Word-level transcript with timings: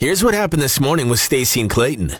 Here's 0.00 0.22
what 0.22 0.32
happened 0.32 0.62
this 0.62 0.78
morning 0.78 1.08
with 1.08 1.18
Stacy 1.18 1.60
and 1.60 1.68
Clayton. 1.68 2.10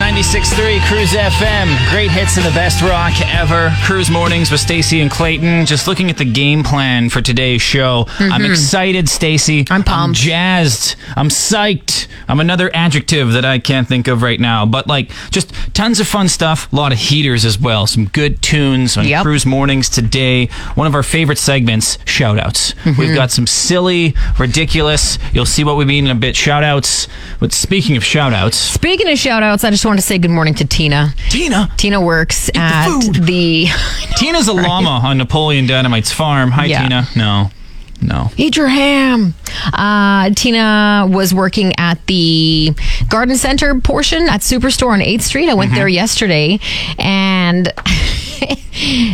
96.3 0.00 0.80
Cruise 0.88 1.12
FM. 1.12 1.90
Great 1.90 2.10
hits 2.10 2.38
and 2.38 2.46
the 2.46 2.50
best 2.52 2.80
rock 2.80 3.12
ever. 3.34 3.70
Cruise 3.84 4.10
Mornings 4.10 4.50
with 4.50 4.60
Stacy 4.60 5.02
and 5.02 5.10
Clayton. 5.10 5.66
Just 5.66 5.86
looking 5.86 6.08
at 6.08 6.16
the 6.16 6.24
game 6.24 6.64
plan 6.64 7.10
for 7.10 7.20
today's 7.20 7.60
show. 7.60 8.06
I'm 8.18 8.46
excited, 8.46 9.10
Stacy. 9.10 9.64
Mm-hmm. 9.64 9.72
I'm 9.74 9.84
pumped. 9.84 10.18
jazzed. 10.20 10.96
I'm 11.16 11.28
psyched. 11.28 12.01
I'm 12.28 12.40
another 12.40 12.70
adjective 12.74 13.32
that 13.32 13.44
I 13.44 13.58
can't 13.58 13.86
think 13.88 14.08
of 14.08 14.22
right 14.22 14.40
now. 14.40 14.66
But 14.66 14.86
like, 14.86 15.10
just 15.30 15.52
tons 15.74 16.00
of 16.00 16.06
fun 16.08 16.28
stuff. 16.28 16.72
A 16.72 16.76
lot 16.76 16.92
of 16.92 16.98
heaters 16.98 17.44
as 17.44 17.58
well. 17.58 17.86
Some 17.86 18.06
good 18.06 18.40
tunes 18.42 18.96
on 18.96 19.06
Yep. 19.06 19.22
Cruise 19.22 19.46
Mornings 19.46 19.88
today. 19.88 20.46
One 20.74 20.86
of 20.86 20.94
our 20.94 21.02
favorite 21.02 21.38
segments, 21.38 21.98
shout 22.06 22.38
outs. 22.38 22.72
Mm-hmm. 22.84 23.00
We've 23.00 23.14
got 23.14 23.30
some 23.30 23.46
silly, 23.46 24.14
ridiculous. 24.38 25.18
You'll 25.32 25.46
see 25.46 25.64
what 25.64 25.76
we 25.76 25.84
mean 25.84 26.06
in 26.06 26.10
a 26.10 26.14
bit. 26.18 26.36
Shout 26.36 26.62
outs. 26.64 27.08
But 27.40 27.52
speaking 27.52 27.96
of 27.96 28.04
shout 28.04 28.32
outs, 28.32 28.56
Speaking 28.56 29.08
of 29.08 29.18
shout 29.18 29.42
outs, 29.42 29.64
I 29.64 29.70
just 29.70 29.84
want 29.84 29.98
to 29.98 30.04
say 30.04 30.18
good 30.18 30.30
morning 30.30 30.54
to 30.54 30.66
Tina. 30.66 31.14
Tina. 31.30 31.70
Tina 31.76 32.00
works 32.00 32.50
at 32.54 32.86
food. 32.88 33.14
the. 33.26 33.66
Tina's 34.16 34.48
a 34.48 34.52
llama 34.54 35.00
on 35.04 35.18
Napoleon 35.18 35.66
Dynamite's 35.66 36.12
farm. 36.12 36.50
Hi, 36.52 36.66
Yeah. 36.66 36.82
Tina. 36.82 37.08
No, 37.16 37.50
no. 38.02 38.30
Eat 38.36 38.56
your 38.56 38.68
ham. 38.68 39.34
Uh, 39.72 40.30
Tina 40.30 41.06
was 41.10 41.32
working 41.32 41.72
at 41.78 42.04
the 42.06 42.72
garden 43.08 43.36
center 43.36 43.78
portion 43.80 44.28
at 44.28 44.40
Superstore 44.40 44.90
on 44.92 45.00
8th 45.00 45.22
Street. 45.22 45.48
I 45.48 45.54
went 45.54 45.70
Mm-hmm. 45.70 45.76
there 45.78 45.88
yesterday 45.88 46.58
and 46.98 47.72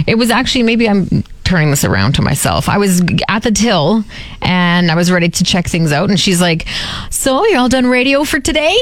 it 0.06 0.16
was 0.18 0.30
actually, 0.30 0.62
maybe 0.64 0.88
I'm 0.88 1.22
turning 1.44 1.70
this 1.70 1.84
around 1.84 2.14
to 2.14 2.22
myself. 2.22 2.68
I 2.68 2.78
was 2.78 3.02
at 3.28 3.42
the 3.42 3.50
till 3.50 4.04
and 4.42 4.90
I 4.90 4.94
was 4.94 5.10
ready 5.10 5.28
to 5.28 5.44
check 5.44 5.66
things 5.66 5.92
out. 5.92 6.08
And 6.10 6.18
she's 6.18 6.40
like, 6.40 6.66
So, 7.10 7.44
you're 7.46 7.58
all 7.58 7.68
done 7.68 7.86
radio 7.86 8.24
for 8.24 8.40
today? 8.40 8.76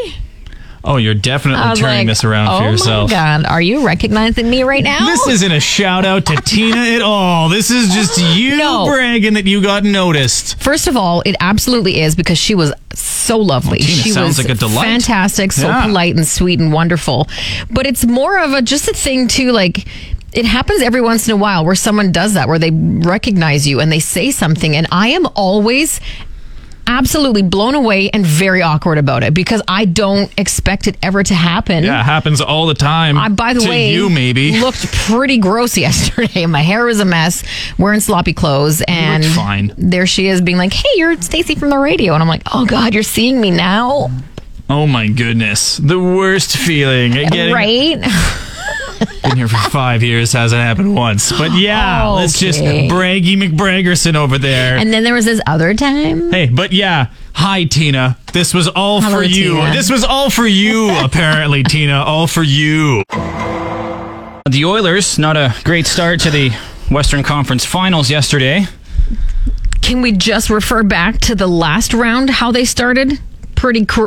Oh, 0.86 0.96
you're 0.98 1.14
definitely 1.14 1.74
turning 1.80 1.98
like, 1.98 2.06
this 2.06 2.22
around 2.24 2.48
oh 2.48 2.59
for 2.59 2.70
yourself. 2.70 3.10
Oh 3.10 3.15
my 3.15 3.20
God. 3.40 3.45
Are 3.46 3.60
you 3.60 3.84
recognizing 3.84 4.48
me 4.48 4.62
right 4.62 4.84
now? 4.84 5.04
This 5.06 5.26
isn't 5.26 5.51
a 5.52 5.59
shout 5.60 6.04
out 6.04 6.26
to 6.26 6.37
Tina 6.45 6.76
at 6.95 7.02
all. 7.02 7.48
This 7.48 7.70
is 7.73 7.92
just 7.92 8.18
you 8.37 8.56
No. 8.56 8.87
bragging 8.87 9.34
that 9.34 9.46
you 9.46 9.60
got 9.60 9.82
noticed. 9.82 10.60
First 10.62 10.87
of 10.87 10.96
all, 10.96 11.23
it 11.26 11.34
absolutely 11.40 12.01
is 12.01 12.14
because 12.14 12.38
she 12.38 12.54
was 12.54 12.73
so 12.95 13.37
lovely. 13.37 13.79
Tina 13.79 13.90
she 13.90 14.10
sounds 14.10 14.38
was 14.38 14.46
like 14.46 14.57
a 14.57 14.59
delight. 14.59 14.84
fantastic, 14.84 15.51
so 15.52 15.66
Yeah. 15.66 15.82
polite 15.87 16.14
and 16.14 16.26
sweet 16.26 16.60
and 16.60 16.73
wonderful. 16.73 17.29
But 17.68 17.87
it's 17.87 18.04
more 18.07 18.38
of 18.38 18.52
a 18.52 18.62
just 18.62 18.87
a 18.88 18.92
thing 18.95 19.26
too, 19.26 19.51
like 19.51 19.87
it 20.32 20.45
happens 20.45 20.82
every 20.82 21.01
once 21.01 21.26
in 21.26 21.32
a 21.32 21.37
while 21.37 21.64
where 21.64 21.74
someone 21.74 22.12
does 22.12 22.34
that, 22.34 22.46
where 22.46 22.59
they 22.59 22.70
recognize 22.70 23.66
you 23.66 23.80
and 23.80 23.90
they 23.90 23.98
say 24.01 24.30
something, 24.30 24.76
and 24.76 24.87
I 24.92 25.09
am 25.09 25.26
always 25.34 25.98
absolutely 26.87 27.42
blown 27.42 27.74
away 27.74 28.10
and 28.10 28.24
very 28.24 28.62
awkward 28.62 28.98
about 28.98 29.23
it 29.23 29.34
because 29.34 29.62
I 29.68 29.84
don't 29.84 30.32
expect 30.38 30.87
it 30.87 30.96
ever 31.02 31.23
to 31.23 31.34
happen. 31.34 31.84
Yeah, 31.84 32.01
it 32.01 32.04
happens 32.04 32.40
all 32.40 32.66
the 32.66 32.74
time. 32.74 33.18
I, 33.18 33.29
by 33.29 33.52
the 33.54 33.60
to 33.60 33.68
way, 33.68 33.92
you 33.92 34.09
maybe. 34.09 34.59
looked 34.60 34.87
pretty 34.92 35.38
gross 35.38 35.76
yesterday. 35.79 36.46
My 36.46 36.62
hair 36.62 36.84
was 36.84 37.01
a 37.01 37.04
mess, 37.04 37.45
wearing 37.79 38.01
sloppy 38.01 38.32
clothes, 38.32 38.82
and 38.87 39.24
fine. 39.24 39.74
there 39.76 40.07
she 40.07 40.29
is, 40.29 40.40
being 40.40 40.59
like, 40.59 40.73
"Hey, 40.73 40.88
you're 40.96 41.20
Stacy 41.20 41.54
from 41.54 41.70
the 41.70 41.79
radio," 41.79 42.14
and 42.14 42.23
I'm 42.23 42.29
like, 42.29 42.42
"Oh 42.52 42.66
God, 42.66 42.95
you're 42.95 43.02
seeing 43.02 43.40
me 43.40 43.51
now, 43.51 44.10
oh 44.68 44.87
my 44.87 45.09
goodness, 45.09 45.76
the 45.79 45.98
worst 46.01 46.57
feeling. 46.57 47.12
Getting, 47.12 47.52
right?" 47.52 47.98
Been 49.22 49.36
here 49.36 49.48
for 49.48 49.70
five 49.70 50.02
years, 50.02 50.32
hasn't 50.32 50.60
happened 50.60 50.94
once. 50.94 51.32
But 51.32 51.52
yeah, 51.52 52.06
oh, 52.08 52.14
let's 52.14 52.38
just 52.38 52.60
braggy 52.60 53.36
McBraggerson 53.36 54.14
over 54.14 54.38
there. 54.38 54.76
And 54.76 54.92
then 54.92 55.04
there 55.04 55.14
was 55.14 55.24
this 55.24 55.40
other 55.46 55.74
time. 55.74 56.30
Hey, 56.30 56.48
but 56.48 56.72
yeah. 56.72 57.10
Hi, 57.34 57.64
Tina. 57.64 58.16
This 58.32 58.54
was 58.54 58.66
all 58.68 59.02
Hello, 59.02 59.16
for 59.18 59.22
you. 59.22 59.56
Tina. 59.56 59.72
This 59.72 59.90
was 59.90 60.04
all 60.04 60.30
for 60.30 60.46
you, 60.46 60.90
apparently, 61.04 61.62
Tina. 61.62 61.98
All 62.02 62.26
for 62.26 62.42
you. 62.42 63.02
The 63.10 64.64
Oilers, 64.64 65.19
not 65.19 65.36
a 65.36 65.54
great 65.64 65.86
start 65.86 66.20
to 66.20 66.30
the 66.30 66.50
Western 66.90 67.22
Conference 67.22 67.64
Finals 67.64 68.10
yesterday. 68.10 68.66
Can 69.82 70.00
we 70.00 70.12
just 70.12 70.50
refer 70.50 70.82
back 70.82 71.18
to 71.22 71.34
the 71.34 71.46
last 71.46 71.92
round? 71.92 72.30
How 72.30 72.52
they 72.52 72.64
started? 72.64 73.20
Pretty 73.54 73.84
cr- 73.84 74.06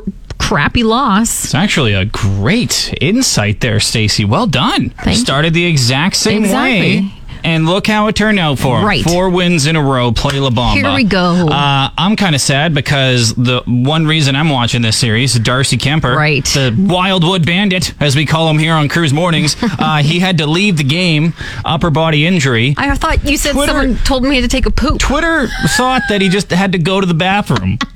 crappy 0.50 0.82
loss. 0.84 1.46
It's 1.46 1.54
actually 1.54 1.94
a 1.94 2.06
great 2.06 2.92
insight 3.00 3.60
there, 3.62 3.80
Stacy. 3.80 4.26
Well 4.26 4.48
done. 4.48 4.90
Thank 4.90 5.18
you. 5.18 5.24
Started 5.24 5.54
the 5.54 5.64
exact 5.66 6.16
same 6.16 6.44
Exactly. 6.44 6.80
way. 7.02 7.14
And 7.44 7.68
look 7.68 7.86
how 7.86 8.08
it 8.08 8.16
turned 8.16 8.40
out 8.40 8.58
for 8.58 8.80
'em. 8.80 8.84
Right. 8.86 9.04
Four 9.04 9.30
wins 9.30 9.68
in 9.68 9.76
a 9.76 9.82
row. 9.82 10.12
Play 10.12 10.40
La 10.40 10.50
Bamba. 10.50 10.74
Here 10.74 10.94
we 10.94 11.04
go. 11.04 11.48
Uh, 11.48 11.90
I'm 11.98 12.16
kind 12.16 12.34
of 12.34 12.42
sad 12.42 12.74
because 12.74 13.34
the 13.36 13.62
one 13.68 14.08
reason 14.08 14.36
I'm 14.36 14.50
watching 14.50 14.82
this 14.82 14.98
series, 14.98 15.36
Darcy 15.40 15.78
Kuemper, 15.78 16.16
Right. 16.16 16.44
the 16.44 16.74
Wildwood 16.78 17.46
Bandit, 17.46 17.94
as 18.00 18.16
we 18.16 18.26
call 18.26 18.50
him 18.50 18.58
here 18.58 18.74
on 18.74 18.90
Cruise 18.90 19.14
Mornings, 19.14 19.56
uh, 19.80 20.02
he 20.02 20.20
had 20.20 20.40
to 20.40 20.48
leave 20.48 20.78
the 20.78 20.84
game, 20.84 21.34
upper 21.64 21.92
body 21.92 22.26
injury. 22.26 22.74
I 22.76 22.94
thought 22.96 23.24
you 23.24 23.38
said 23.38 23.52
Twitter- 23.54 23.72
someone 23.72 23.98
told 24.04 24.24
me 24.24 24.42
to 24.42 24.48
take 24.50 24.66
a 24.66 24.72
poop. 24.72 24.98
Twitter 25.00 25.48
thought 25.78 26.02
that 26.10 26.22
he 26.22 26.28
just 26.28 26.50
had 26.52 26.72
to 26.72 26.80
go 26.80 27.00
to 27.00 27.06
the 27.06 27.14
bathroom. 27.14 27.78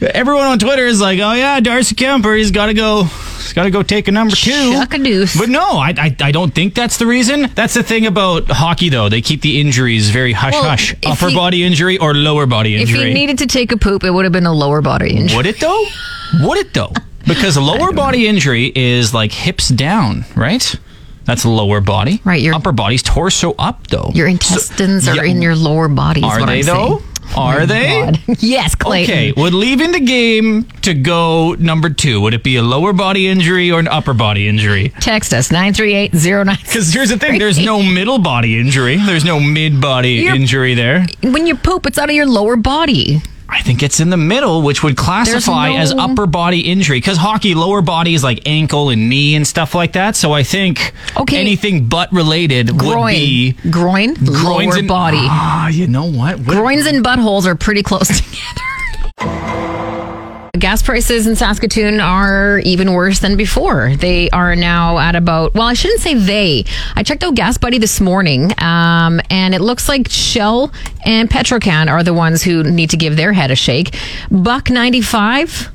Everyone 0.00 0.44
on 0.46 0.58
Twitter 0.58 0.86
is 0.86 1.00
like, 1.00 1.18
"Oh 1.20 1.32
yeah, 1.32 1.60
Darcy 1.60 1.94
Kuemper, 1.94 2.36
he's 2.36 2.50
got 2.50 2.66
to 2.66 2.74
go, 2.74 3.04
he's 3.04 3.52
got 3.52 3.64
to 3.64 3.70
go 3.70 3.82
take 3.82 4.08
a 4.08 4.12
number 4.12 4.34
two. 4.34 4.72
Shuck-a-deuce. 4.72 5.38
But 5.38 5.48
no, 5.48 5.60
I, 5.62 5.94
I 5.96 6.16
I 6.20 6.32
don't 6.32 6.54
think 6.54 6.74
that's 6.74 6.96
the 6.98 7.06
reason. 7.06 7.50
That's 7.54 7.74
the 7.74 7.82
thing 7.82 8.06
about 8.06 8.48
hockey, 8.48 8.88
though. 8.88 9.08
They 9.08 9.20
keep 9.22 9.40
the 9.40 9.60
injuries 9.60 10.10
very 10.10 10.32
hush 10.32 10.52
Well, 10.52 10.64
hush. 10.64 10.92
if 10.92 11.06
Upper 11.06 11.28
he- 11.30 11.36
body 11.36 11.64
injury 11.64 11.98
or 11.98 12.14
lower 12.14 12.46
body 12.46 12.74
injury. 12.76 12.82
If 12.82 12.88
injury. 12.96 13.08
he 13.08 13.14
needed 13.14 13.38
to 13.38 13.46
take 13.46 13.72
a 13.72 13.76
poop, 13.76 14.04
it 14.04 14.10
would 14.10 14.24
have 14.24 14.32
been 14.32 14.46
a 14.46 14.52
lower 14.54 14.82
body 14.82 15.16
injury. 15.16 15.36
Would 15.36 15.46
it 15.46 15.60
though? 15.60 15.84
Would 16.40 16.58
it 16.58 16.74
though? 16.74 16.92
Because 17.26 17.56
lower 17.72 17.92
body 17.92 18.26
injury 18.26 18.70
is 18.74 19.14
like 19.14 19.32
hips 19.32 19.68
down, 19.68 20.24
right? 20.36 20.74
That's 21.24 21.46
lower 21.46 21.80
body. 21.80 22.20
Right, 22.24 22.42
your- 22.42 22.54
upper 22.54 22.72
body's 22.72 23.02
torso 23.02 23.54
up 23.58 23.86
though. 23.86 24.10
Your 24.14 24.26
intestines 24.26 25.08
are 25.08 25.16
yeah. 25.16 25.30
in 25.32 25.40
your 25.40 25.56
lower 25.56 25.88
body. 25.88 26.20
is 26.20 26.26
Are 26.26 26.40
what 26.40 26.46
they 26.46 26.60
I'm 26.60 26.66
though? 26.66 26.98
saying. 26.98 27.10
Are 27.36 27.60
Oh, 27.62 27.66
they? 27.66 28.00
God. 28.04 28.20
yes, 28.40 28.74
Clayton. 28.74 29.12
Okay, 29.12 29.32
would 29.36 29.54
leaving 29.54 29.92
the 29.92 30.00
game 30.00 30.64
to 30.82 30.94
go 30.94 31.54
number 31.54 31.90
two, 31.90 32.20
would 32.20 32.34
it 32.34 32.42
be 32.42 32.56
a 32.56 32.62
lower 32.62 32.92
body 32.92 33.26
injury 33.28 33.70
or 33.70 33.80
an 33.80 33.88
upper 33.88 34.14
body 34.14 34.48
injury? 34.48 34.90
Text 35.00 35.32
us 35.34 35.50
93809. 35.50 36.56
Because 36.62 36.92
here's 36.92 37.10
the 37.10 37.18
thing 37.18 37.38
there's 37.38 37.58
no 37.58 37.82
middle 37.82 38.18
body 38.18 38.58
injury, 38.58 38.96
there's 38.96 39.24
no 39.24 39.40
mid 39.40 39.80
body 39.80 40.26
injury 40.26 40.74
there. 40.74 41.06
When 41.22 41.46
you 41.46 41.56
poop, 41.56 41.86
it's 41.86 41.98
out 41.98 42.08
of 42.08 42.14
your 42.14 42.26
lower 42.26 42.56
body. 42.56 43.20
I 43.56 43.60
think 43.62 43.82
it's 43.82 44.00
in 44.00 44.10
the 44.10 44.16
middle, 44.16 44.62
which 44.62 44.82
would 44.82 44.96
classify 44.96 45.70
no- 45.70 45.76
as 45.78 45.92
upper 45.92 46.26
body 46.26 46.60
injury. 46.60 46.98
Because 46.98 47.16
hockey, 47.16 47.54
lower 47.54 47.82
body 47.82 48.14
is 48.14 48.22
like 48.24 48.42
ankle 48.46 48.90
and 48.90 49.08
knee 49.08 49.34
and 49.36 49.46
stuff 49.46 49.74
like 49.74 49.92
that. 49.92 50.16
So 50.16 50.32
I 50.32 50.42
think 50.42 50.92
Okay. 51.16 51.40
anything 51.40 51.86
butt 51.86 52.12
related 52.12 52.70
would 52.70 52.78
Groin. 52.80 53.14
be 53.14 53.52
Groin, 53.70 54.14
groins 54.14 54.66
lower 54.72 54.78
and 54.78 54.88
body. 54.88 55.18
Ah, 55.20 55.68
you 55.68 55.86
know 55.86 56.04
what? 56.04 56.38
What- 56.38 56.48
Groins 56.56 56.86
and 56.86 57.04
buttholes 57.04 57.46
are 57.46 57.54
pretty 57.54 57.82
close 57.82 58.08
together. 59.18 59.73
Gas 60.58 60.82
prices 60.82 61.26
in 61.26 61.34
Saskatoon 61.34 62.00
are 62.00 62.60
even 62.60 62.92
worse 62.92 63.18
than 63.18 63.36
before. 63.36 63.96
They 63.96 64.30
are 64.30 64.54
now 64.54 64.98
at 64.98 65.16
about, 65.16 65.52
well, 65.54 65.66
I 65.66 65.74
shouldn't 65.74 66.00
say 66.00 66.14
they. 66.14 66.64
I 66.94 67.02
checked 67.02 67.24
out 67.24 67.34
Gas 67.34 67.58
Buddy 67.58 67.78
this 67.78 68.00
morning, 68.00 68.52
um, 68.58 69.20
and 69.30 69.52
it 69.52 69.60
looks 69.60 69.88
like 69.88 70.08
Shell 70.08 70.72
and 71.04 71.28
Petrocan 71.28 71.90
are 71.90 72.04
the 72.04 72.14
ones 72.14 72.44
who 72.44 72.62
need 72.62 72.90
to 72.90 72.96
give 72.96 73.16
their 73.16 73.32
head 73.32 73.50
a 73.50 73.56
shake. 73.56 73.96
Buck 74.30 74.70
95 74.70 75.72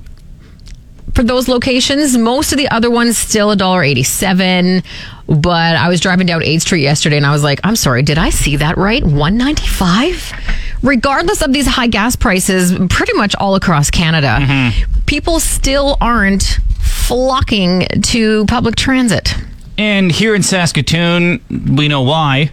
for 1.14 1.24
those 1.24 1.50
locations. 1.50 2.18
Most 2.18 2.54
of 2.54 2.58
the 2.58 2.70
other 2.70 2.90
ones 2.90 3.18
still 3.18 3.52
a 3.52 3.58
dollar 3.58 3.84
eighty-seven. 3.84 4.84
But 5.30 5.76
I 5.76 5.90
was 5.90 6.00
driving 6.00 6.26
down 6.26 6.42
8th 6.42 6.62
Street 6.62 6.82
yesterday 6.82 7.18
and 7.18 7.26
I 7.26 7.32
was 7.32 7.44
like, 7.44 7.60
I'm 7.64 7.76
sorry, 7.76 8.02
did 8.02 8.18
I 8.18 8.32
see 8.32 8.56
that 8.56 8.78
right? 8.78 9.04
195? 9.04 10.34
Regardless 10.82 11.44
of 11.44 11.54
these 11.54 11.68
high 11.68 11.88
gas 11.88 12.16
prices, 12.16 12.74
pretty 12.90 13.14
much 13.14 13.36
all 13.36 13.54
across 13.54 13.92
Canada, 13.92 14.40
mm-hmm. 14.42 15.02
people 15.06 15.40
still 15.40 15.98
aren't 16.02 16.60
flocking 16.80 17.86
to 18.02 18.46
public 18.46 18.76
transit. 18.76 19.36
And 19.78 20.12
here 20.12 20.34
in 20.34 20.42
Saskatoon, 20.42 21.42
we 21.76 21.88
know 21.88 22.02
why. 22.02 22.50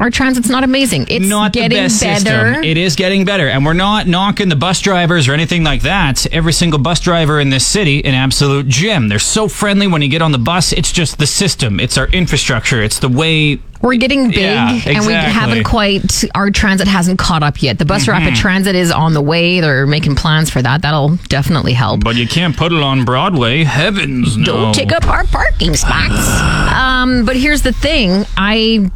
Our 0.00 0.10
transit's 0.10 0.48
not 0.48 0.64
amazing. 0.64 1.06
It's 1.10 1.26
not 1.26 1.52
getting 1.52 1.76
the 1.76 1.84
best 1.84 2.00
better. 2.02 2.20
system. 2.54 2.64
It 2.64 2.78
is 2.78 2.96
getting 2.96 3.26
better, 3.26 3.48
and 3.48 3.66
we're 3.66 3.74
not 3.74 4.06
knocking 4.06 4.48
the 4.48 4.56
bus 4.56 4.80
drivers 4.80 5.28
or 5.28 5.34
anything 5.34 5.62
like 5.62 5.82
that. 5.82 6.26
Every 6.32 6.54
single 6.54 6.78
bus 6.78 7.00
driver 7.00 7.38
in 7.38 7.50
this 7.50 7.66
city, 7.66 8.02
an 8.04 8.14
absolute 8.14 8.66
gem. 8.66 9.08
They're 9.08 9.18
so 9.18 9.46
friendly 9.46 9.86
when 9.86 10.00
you 10.00 10.08
get 10.08 10.22
on 10.22 10.32
the 10.32 10.38
bus. 10.38 10.72
It's 10.72 10.90
just 10.90 11.18
the 11.18 11.26
system. 11.26 11.78
It's 11.78 11.98
our 11.98 12.06
infrastructure. 12.08 12.82
It's 12.82 12.98
the 12.98 13.10
way. 13.10 13.60
We're 13.82 13.96
getting 13.96 14.28
big 14.28 14.38
Yeah, 14.38 14.72
and 14.72 15.06
we. 15.06 15.12
Mm-hmm. 15.12 15.30
haven't 15.30 15.64
quite, 15.64 16.24
our 16.34 16.50
transit 16.50 16.86
hasn't 16.88 17.18
caught 17.18 17.42
up 17.42 17.62
yet. 17.62 17.78
The 17.78 17.86
bus 17.86 18.08
rapid 18.08 18.34
transit 18.36 18.74
is 18.74 18.90
on 18.90 19.14
the 19.14 19.22
way. 19.22 19.60
They're 19.60 19.86
making 19.86 20.16
plans 20.16 20.50
for 20.50 20.60
that. 20.62 20.82
That'll 20.82 21.16
definitely 21.28 21.72
help. 21.72 22.04
But 22.04 22.16
you 22.16 22.26
can't 22.26 22.56
put 22.56 22.72
it 22.72 22.82
on 22.82 23.04
Broadway. 23.04 23.64
Heavens, 23.64 24.36
no. 24.36 24.44
Don't 24.44 24.74
take 24.74 24.92
up 24.92 25.06
our 25.06 25.24
parking 25.26 25.76
spots. 25.76 26.70
Um, 26.80 27.24
but 27.24 27.36
here's 27.36 27.62
the 27.62 27.72
thing 27.72 28.24
I 28.36 28.90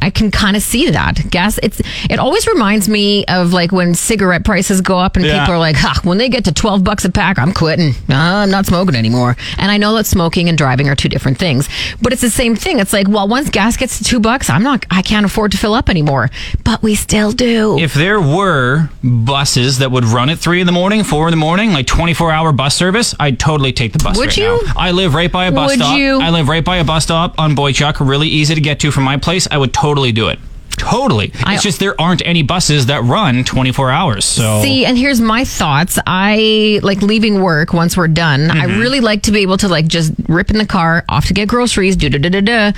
I 0.00 0.10
can 0.10 0.30
kind 0.30 0.56
of 0.56 0.62
see 0.62 0.90
that 0.90 1.30
gas. 1.30 1.58
It's 1.62 1.80
it 2.08 2.18
always 2.18 2.46
reminds 2.46 2.88
me 2.88 3.24
of 3.26 3.52
like 3.52 3.72
when 3.72 3.94
cigarette 3.94 4.44
prices 4.44 4.80
go 4.80 4.98
up 4.98 5.16
and 5.16 5.24
Yeah. 5.24 5.40
people 5.40 5.54
are 5.54 5.58
like, 5.58 5.76
ha, 5.76 6.00
when 6.04 6.18
they 6.18 6.28
get 6.28 6.44
to 6.44 6.52
twelve 6.52 6.84
bucks 6.84 7.04
a 7.04 7.10
pack, 7.10 7.38
I'm 7.38 7.52
quitting. 7.52 7.90
Uh, 8.08 8.14
I'm 8.14 8.50
not 8.50 8.66
smoking 8.66 8.94
anymore. 8.94 9.36
And 9.58 9.70
I 9.70 9.76
know 9.76 9.94
that 9.96 10.06
smoking 10.06 10.48
and 10.48 10.56
driving 10.56 10.88
are 10.88 10.94
two 10.96 11.08
different 11.08 11.38
things, 11.38 11.68
but 12.00 12.12
it's 12.12 12.22
the 12.22 12.30
same 12.30 12.54
thing. 12.56 12.78
It's 12.80 12.92
like, 12.92 13.08
well, 13.08 13.26
once 13.28 13.50
gas 13.50 13.76
gets 13.76 13.98
to 13.98 14.04
two 14.04 14.20
bucks, 14.20 14.48
I'm 14.50 14.62
not. 14.62 14.86
I 14.90 15.02
can't 15.02 15.26
afford 15.26 15.52
to 15.52 15.58
fill 15.58 15.74
up 15.74 15.88
anymore, 15.88 16.30
but 16.64 16.82
we 16.82 16.94
still 16.94 17.32
do. 17.32 17.78
If 17.78 17.94
there 17.94 18.20
were 18.20 18.88
buses 19.02 19.78
that 19.78 19.90
would 19.90 20.04
run 20.04 20.28
at 20.30 20.38
three 20.38 20.60
in 20.60 20.66
the 20.66 20.72
morning, 20.72 21.02
four 21.04 21.26
in 21.26 21.32
the 21.32 21.36
morning, 21.36 21.72
like 21.72 21.86
twenty 21.86 22.14
four 22.14 22.30
hour 22.32 22.52
bus 22.52 22.74
service, 22.74 23.14
I'd 23.18 23.38
totally 23.40 23.72
take 23.72 23.92
the 23.92 23.98
bus. 23.98 24.16
Would 24.16 24.28
right 24.28 24.36
you? 24.36 24.64
now. 24.66 24.72
I 24.76 24.90
live 24.92 25.14
right 25.14 25.30
by 25.30 25.46
a 25.46 25.52
bus 25.52 25.70
Would 25.72 25.80
stop. 25.80 25.98
you? 25.98 26.20
I 26.20 26.30
live 26.30 26.48
right 26.48 26.64
by 26.64 26.76
a 26.78 26.84
bus 26.84 27.04
stop 27.04 27.38
on 27.38 27.54
Boychuk, 27.56 28.06
really 28.06 28.28
easy 28.28 28.54
to 28.54 28.60
get 28.60 28.80
to 28.80 28.90
from 28.90 29.04
my 29.04 29.16
place. 29.16 29.48
I 29.50 29.58
would 29.58 29.72
totally 29.72 29.87
do 29.94 30.28
it. 30.28 30.38
Totally. 30.76 31.32
I- 31.44 31.54
it's 31.54 31.62
just 31.64 31.80
there 31.80 32.00
aren't 32.00 32.22
any 32.24 32.42
buses 32.42 32.86
that 32.86 33.02
run 33.02 33.42
24 33.44 33.90
hours. 33.90 34.24
So 34.24 34.62
See, 34.62 34.84
and 34.86 34.96
here's 34.96 35.20
my 35.20 35.44
thoughts. 35.44 35.98
I 36.06 36.78
like 36.84 37.02
leaving 37.02 37.42
work 37.42 37.72
once 37.72 37.96
we're 37.96 38.06
done. 38.08 38.50
I 38.50 38.66
Mm-hmm. 38.66 38.78
really 38.80 39.00
like 39.00 39.22
to 39.22 39.32
be 39.32 39.40
able 39.40 39.56
to 39.58 39.68
like 39.68 39.88
just 39.88 40.12
rip 40.28 40.50
in 40.50 40.58
the 40.58 40.66
car, 40.66 41.04
off 41.08 41.26
to 41.26 41.34
get 41.34 41.48
groceries, 41.48 41.96
do 41.96 42.08
da 42.08 42.18
da 42.18 42.28
da 42.28 42.40
da. 42.40 42.72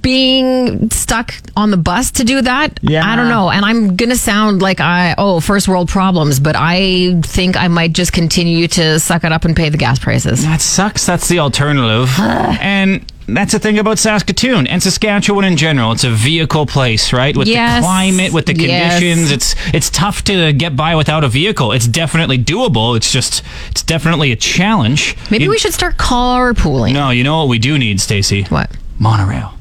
Being 0.00 0.90
stuck 0.90 1.34
on 1.56 1.72
the 1.72 1.76
bus 1.76 2.12
to 2.12 2.24
do 2.24 2.40
that, 2.42 2.78
Yeah. 2.82 3.04
I 3.10 3.16
don't 3.16 3.28
know. 3.28 3.50
And 3.50 3.64
I'm 3.64 3.96
gonna 3.96 4.14
sound 4.16 4.62
like 4.62 4.80
I 4.80 5.14
oh 5.18 5.40
first 5.40 5.66
world 5.66 5.88
problems, 5.88 6.38
but 6.38 6.54
I 6.56 7.20
think 7.22 7.56
I 7.56 7.66
might 7.68 7.92
just 7.92 8.12
continue 8.12 8.68
to 8.68 9.00
suck 9.00 9.24
it 9.24 9.32
up 9.32 9.44
and 9.44 9.56
pay 9.56 9.68
the 9.70 9.76
gas 9.78 9.98
prices. 9.98 10.44
that 10.44 10.60
sucks. 10.60 11.04
That's 11.06 11.26
the 11.28 11.40
alternative. 11.40 12.12
and 12.20 13.04
that's 13.26 13.52
the 13.52 13.58
thing 13.58 13.78
about 13.78 13.98
Saskatoon 13.98 14.66
and 14.66 14.82
Saskatchewan 14.82 15.44
in 15.44 15.56
general. 15.56 15.92
It's 15.92 16.04
a 16.04 16.10
vehicle 16.10 16.66
place, 16.66 17.12
right? 17.12 17.36
With 17.36 17.48
Yes. 17.48 17.82
the 17.82 17.86
climate, 17.86 18.32
with 18.32 18.46
the 18.46 18.54
Yes. 18.54 18.94
conditions, 18.98 19.30
it's 19.30 19.54
it's 19.72 19.90
tough 19.90 20.24
to 20.24 20.52
get 20.52 20.76
by 20.76 20.94
without 20.94 21.24
a 21.24 21.28
vehicle. 21.28 21.72
It's 21.72 21.86
definitely 21.86 22.38
doable. 22.38 22.96
It's 22.96 23.10
just 23.12 23.42
it's 23.70 23.82
definitely 23.82 24.32
a 24.32 24.36
challenge. 24.36 25.16
Maybe 25.30 25.44
You- 25.44 25.50
we 25.50 25.58
should 25.58 25.74
start 25.74 25.96
carpooling. 25.98 26.92
No, 26.92 27.10
you 27.10 27.24
know 27.24 27.38
what 27.38 27.48
we 27.48 27.58
do 27.58 27.78
need, 27.78 28.00
Stacy? 28.00 28.46
What? 28.48 28.70
Monorail. 28.98 29.54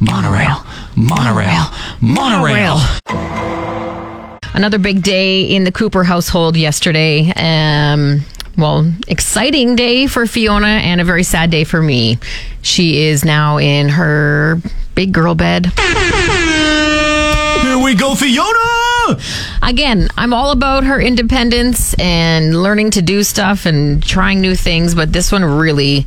Monorail. 0.00 0.64
Monorail. 0.94 1.70
Monorail. 2.00 2.80
Another 4.54 4.78
big 4.78 5.02
day 5.02 5.42
in 5.42 5.64
the 5.64 5.72
Cooper 5.72 6.02
household 6.04 6.56
yesterday. 6.56 7.30
Um, 7.36 8.22
well, 8.56 8.90
exciting 9.08 9.76
day 9.76 10.06
for 10.06 10.26
Fiona 10.26 10.66
and 10.66 11.00
a 11.00 11.04
very 11.04 11.22
sad 11.22 11.50
day 11.50 11.64
for 11.64 11.82
me. 11.82 12.18
She 12.62 13.04
is 13.06 13.24
now 13.24 13.58
in 13.58 13.88
her 13.90 14.60
big 14.94 15.12
girl 15.12 15.34
bed. 15.34 15.66
Here 17.62 17.78
we 17.82 17.94
go, 17.94 18.14
Fiona! 18.14 19.18
Again, 19.66 20.06
I'm 20.16 20.32
all 20.32 20.52
about 20.52 20.84
her 20.84 21.00
independence 21.00 21.92
and 21.94 22.62
learning 22.62 22.92
to 22.92 23.02
do 23.02 23.24
stuff 23.24 23.66
and 23.66 24.00
trying 24.00 24.40
new 24.40 24.54
things, 24.54 24.94
but 24.94 25.12
this 25.12 25.32
one 25.32 25.44
really, 25.44 26.06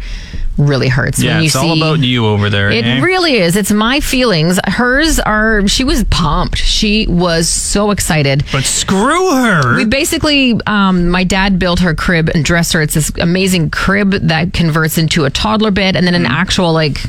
really 0.57 0.88
hurts. 0.88 1.21
Yeah, 1.21 1.33
when 1.33 1.44
you 1.44 1.47
it's 1.47 1.57
all 1.57 1.75
about 1.75 2.00
you 2.00 2.25
over 2.25 2.50
there. 2.50 2.69
It 2.69 2.85
eh? 2.85 3.01
really 3.01 3.35
is. 3.35 3.57
It's 3.57 3.69
my 3.69 4.00
feelings. 4.00 4.61
Hers 4.65 5.19
are. 5.19 5.67
She 5.67 5.83
was 5.83 6.06
pumped. 6.06 6.57
She 6.57 7.06
was 7.07 7.50
so 7.50 7.91
excited. 7.91 8.45
But 8.53 8.63
screw 8.63 9.29
her. 9.31 9.75
We 9.75 9.83
basically, 9.83 10.57
um, 10.65 11.09
my 11.09 11.25
dad 11.25 11.59
built 11.59 11.81
her 11.81 11.94
crib 11.94 12.29
and 12.29 12.45
dressed 12.45 12.71
her. 12.71 12.81
It's 12.81 12.94
this 12.94 13.11
amazing 13.19 13.71
crib 13.71 14.11
that 14.11 14.53
converts 14.53 14.97
into 14.97 15.25
a 15.25 15.29
toddler 15.29 15.71
bed 15.71 15.97
and 15.97 16.07
then 16.07 16.15
an 16.15 16.25
actual 16.25 16.71
like 16.71 17.03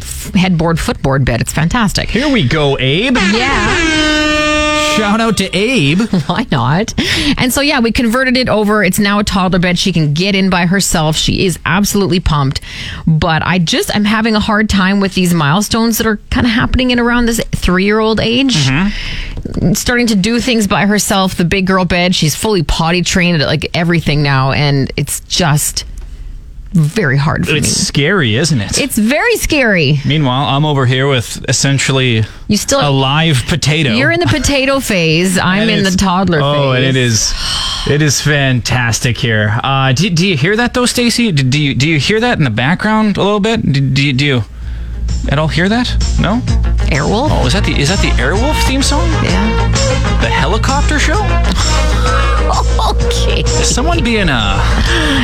f- 0.00 0.34
headboard, 0.34 0.80
footboard 0.80 1.24
bed. 1.24 1.40
It's 1.40 1.52
fantastic. 1.52 2.10
Here 2.10 2.28
we 2.28 2.48
go, 2.48 2.76
Abe. 2.80 3.16
Yeah, 3.16 4.61
Shout 4.96 5.20
out 5.20 5.36
to 5.38 5.56
Abe. 5.56 6.00
why 6.26 6.46
not? 6.50 6.94
And 7.38 7.52
so 7.52 7.60
yeah, 7.60 7.80
we 7.80 7.92
converted 7.92 8.36
it 8.36 8.48
over. 8.48 8.82
It's 8.84 8.98
now 8.98 9.18
a 9.18 9.24
toddler 9.24 9.58
bed. 9.58 9.78
She 9.78 9.92
can 9.92 10.14
get 10.14 10.34
in 10.34 10.50
by 10.50 10.66
herself. 10.66 11.16
She 11.16 11.44
is 11.46 11.58
absolutely 11.64 12.20
pumped. 12.20 12.60
But 13.06 13.42
I 13.42 13.58
just 13.58 13.94
I'm 13.94 14.04
having 14.04 14.34
a 14.34 14.40
hard 14.40 14.68
time 14.68 15.00
with 15.00 15.14
these 15.14 15.34
milestones 15.34 15.98
that 15.98 16.06
are 16.06 16.18
kind 16.30 16.46
of 16.46 16.52
happening 16.52 16.90
in 16.90 16.98
around 16.98 17.26
this 17.26 17.40
three 17.52 17.84
year 17.84 18.00
old 18.00 18.20
age. 18.20 18.54
Mm-hmm. 18.54 19.72
Starting 19.72 20.06
to 20.08 20.14
do 20.16 20.40
things 20.40 20.66
by 20.66 20.86
herself. 20.86 21.36
The 21.36 21.44
big 21.44 21.66
girl 21.66 21.84
bed. 21.84 22.14
She's 22.14 22.34
fully 22.36 22.62
potty 22.62 23.02
trained 23.02 23.42
at 23.42 23.46
like 23.46 23.70
everything 23.74 24.22
now, 24.22 24.52
and 24.52 24.92
it's 24.96 25.20
just 25.20 25.84
very 26.72 27.16
hard 27.16 27.46
for 27.46 27.54
It's 27.56 27.68
me. 27.68 27.84
scary, 27.84 28.36
isn't 28.36 28.60
it? 28.60 28.78
It's 28.78 28.96
very 28.98 29.36
scary. 29.36 30.00
Meanwhile, 30.06 30.46
I'm 30.48 30.64
over 30.64 30.86
here 30.86 31.06
with 31.08 31.44
essentially 31.48 32.24
You 32.48 32.56
still 32.56 32.80
a 32.80 32.90
live 32.90 33.44
potato. 33.46 33.90
you're 33.94 34.10
in 34.10 34.20
the 34.20 34.26
potato 34.26 34.80
phase. 34.90 35.38
I'm 35.38 35.68
in 35.68 35.84
the 35.84 35.90
toddler 35.90 36.38
phase. 36.40 36.44
Oh, 36.56 36.72
and 36.72 36.84
it 36.84 36.96
is, 36.96 37.32
it 37.88 38.02
is 38.02 38.20
fantastic 38.20 39.16
here. 39.18 39.58
Uh, 39.62 39.92
do, 39.92 40.08
do 40.10 40.26
you 40.26 40.36
hear 40.36 40.56
that 40.56 40.74
though, 40.74 40.86
Stacy? 40.86 41.30
Do, 41.32 41.42
do 41.42 41.60
you 41.60 41.74
do 41.74 41.88
you 41.88 41.98
hear 41.98 42.20
that 42.20 42.38
in 42.38 42.44
the 42.44 42.50
background 42.50 43.16
a 43.16 43.22
little 43.22 43.40
bit? 43.40 43.60
Do, 43.62 43.80
do, 43.80 44.06
you, 44.06 44.12
do 44.12 44.24
you 44.24 44.42
at 45.28 45.38
all 45.38 45.48
hear 45.48 45.68
that? 45.68 45.88
No. 46.20 46.40
Airwolf. 46.92 47.28
Oh, 47.30 47.46
is 47.46 47.52
that 47.54 47.64
the 47.64 47.72
is 47.78 47.88
that 47.88 48.00
the 48.00 48.10
Airwolf 48.22 48.60
theme 48.66 48.82
song? 48.82 49.08
Yeah. 49.24 49.68
The 50.20 50.28
helicopter 50.28 50.98
show? 50.98 51.20
Someone 53.62 54.02
being 54.04 54.28
a 54.28 54.60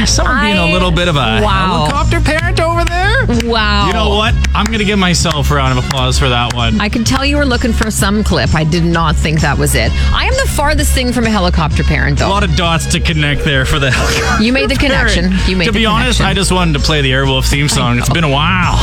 someone 0.06 0.40
being 0.40 0.56
I- 0.58 0.68
a 0.68 0.72
little 0.72 0.90
bit 0.90 1.08
of 1.08 1.16
a 1.16 1.40
Wow. 1.42 1.86
helicopter 1.86 2.20
parent 2.20 2.60
over 2.60 2.84
there? 2.84 3.26
Wow. 3.50 3.88
You 3.88 3.92
know 3.92 4.10
what? 4.10 4.34
I'm 4.54 4.64
gonna 4.66 4.84
give 4.84 4.98
myself 4.98 5.50
a 5.50 5.54
round 5.54 5.76
of 5.78 5.84
applause 5.84 6.18
for 6.18 6.28
that 6.28 6.54
one. 6.54 6.80
I 6.80 6.88
could 6.88 7.04
tell 7.04 7.24
you 7.24 7.36
were 7.36 7.44
looking 7.44 7.72
for 7.72 7.90
some 7.90 8.24
clip. 8.24 8.54
I 8.54 8.64
did 8.64 8.84
not 8.84 9.16
think 9.16 9.40
that 9.40 9.58
was 9.58 9.74
it. 9.74 9.92
I 10.14 10.24
am 10.26 10.32
the 10.34 10.50
farthest 10.52 10.92
thing 10.92 11.12
from 11.12 11.26
a 11.26 11.30
helicopter 11.30 11.82
parent, 11.84 12.18
though. 12.20 12.28
a 12.28 12.30
lot 12.30 12.44
of 12.44 12.54
dots 12.56 12.86
to 12.86 13.00
connect 13.00 13.44
there 13.44 13.64
for 13.66 13.78
the 13.78 13.90
helicopter. 13.90 14.42
You 14.42 14.52
made 14.52 14.70
the 14.70 14.76
connection. 14.76 15.34
You 15.46 15.56
made 15.56 15.66
to 15.66 15.72
the 15.72 15.78
be 15.80 15.86
honest, 15.86 16.18
connection. 16.18 16.26
I 16.26 16.34
just 16.34 16.52
wanted 16.52 16.72
to 16.74 16.80
play 16.80 17.02
the 17.02 17.10
Airwolf 17.10 17.46
theme 17.48 17.68
song. 17.68 17.98
It's 17.98 18.08
been 18.08 18.24
a 18.24 18.28
while. 18.30 18.78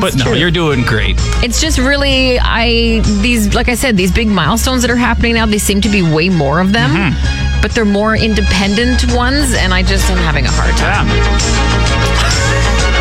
But 0.00 0.16
no, 0.16 0.32
you're 0.32 0.50
doing 0.50 0.82
great. 0.82 1.16
It's 1.42 1.60
just 1.60 1.78
really 1.78 2.38
I 2.40 3.00
these 3.22 3.54
like 3.54 3.68
I 3.68 3.74
said 3.74 3.96
these 3.96 4.12
big 4.12 4.28
milestones 4.28 4.82
that 4.82 4.90
are 4.90 4.96
happening 4.96 5.34
now. 5.34 5.46
They 5.46 5.58
seem 5.58 5.80
to 5.82 5.88
be 5.88 6.02
way 6.02 6.28
more 6.28 6.60
of 6.60 6.72
them, 6.72 6.90
Mm-hmm. 6.90 7.62
but 7.62 7.72
they're 7.72 7.84
more 7.84 8.16
independent 8.16 9.04
ones, 9.14 9.54
and 9.54 9.72
I 9.74 9.82
just 9.82 10.08
am 10.10 10.18
having 10.18 10.46
a 10.46 10.50
hard 10.50 10.74
time. 10.76 11.06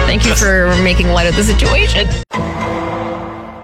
Thank 0.07 0.25
you 0.25 0.35
for 0.35 0.75
making 0.83 1.07
light 1.09 1.27
of 1.27 1.35
the 1.35 1.43
situation. 1.43 2.07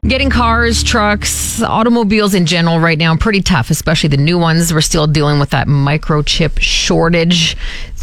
Getting 0.05 0.29
cars, 0.29 0.83
trucks, 0.83 1.61
automobiles 1.63 2.33
in 2.33 2.45
general 2.45 2.79
right 2.79 2.97
now 2.97 3.15
pretty 3.15 3.41
tough, 3.41 3.69
especially 3.69 4.09
the 4.09 4.17
new 4.17 4.37
ones. 4.37 4.73
We're 4.73 4.81
still 4.81 5.07
dealing 5.07 5.39
with 5.39 5.51
that 5.51 5.67
microchip 5.67 6.59
shortage. 6.59 7.55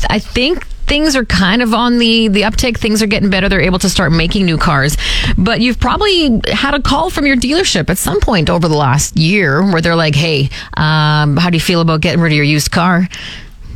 I 0.09 0.19
think 0.19 0.67
things 0.91 1.15
are 1.15 1.25
kind 1.25 1.63
of 1.63 1.73
on 1.73 1.99
the 1.99 2.27
the 2.27 2.43
uptick. 2.43 2.77
Things 2.77 3.01
are 3.01 3.07
getting 3.07 3.31
better. 3.31 3.49
They're 3.49 3.61
able 3.61 3.79
to 3.79 3.89
start 3.89 4.11
making 4.11 4.45
new 4.45 4.59
cars. 4.59 4.97
But 5.39 5.61
you've 5.61 5.79
probably 5.79 6.41
had 6.49 6.75
a 6.75 6.83
call 6.83 7.11
from 7.11 7.27
your 7.27 7.37
dealership 7.37 7.89
at 7.89 7.97
some 7.97 8.21
point 8.21 8.51
over 8.51 8.67
the 8.67 8.77
last 8.77 9.17
year 9.17 9.63
where 9.63 9.81
they're 9.81 9.95
like, 9.95 10.17
"Hey, 10.17 10.51
um, 10.77 11.37
how 11.37 11.49
do 11.49 11.57
you 11.57 11.61
feel 11.61 11.81
about 11.81 12.01
getting 12.01 12.21
rid 12.21 12.33
of 12.33 12.37
your 12.37 12.45
used 12.45 12.73
car?" 12.73 13.09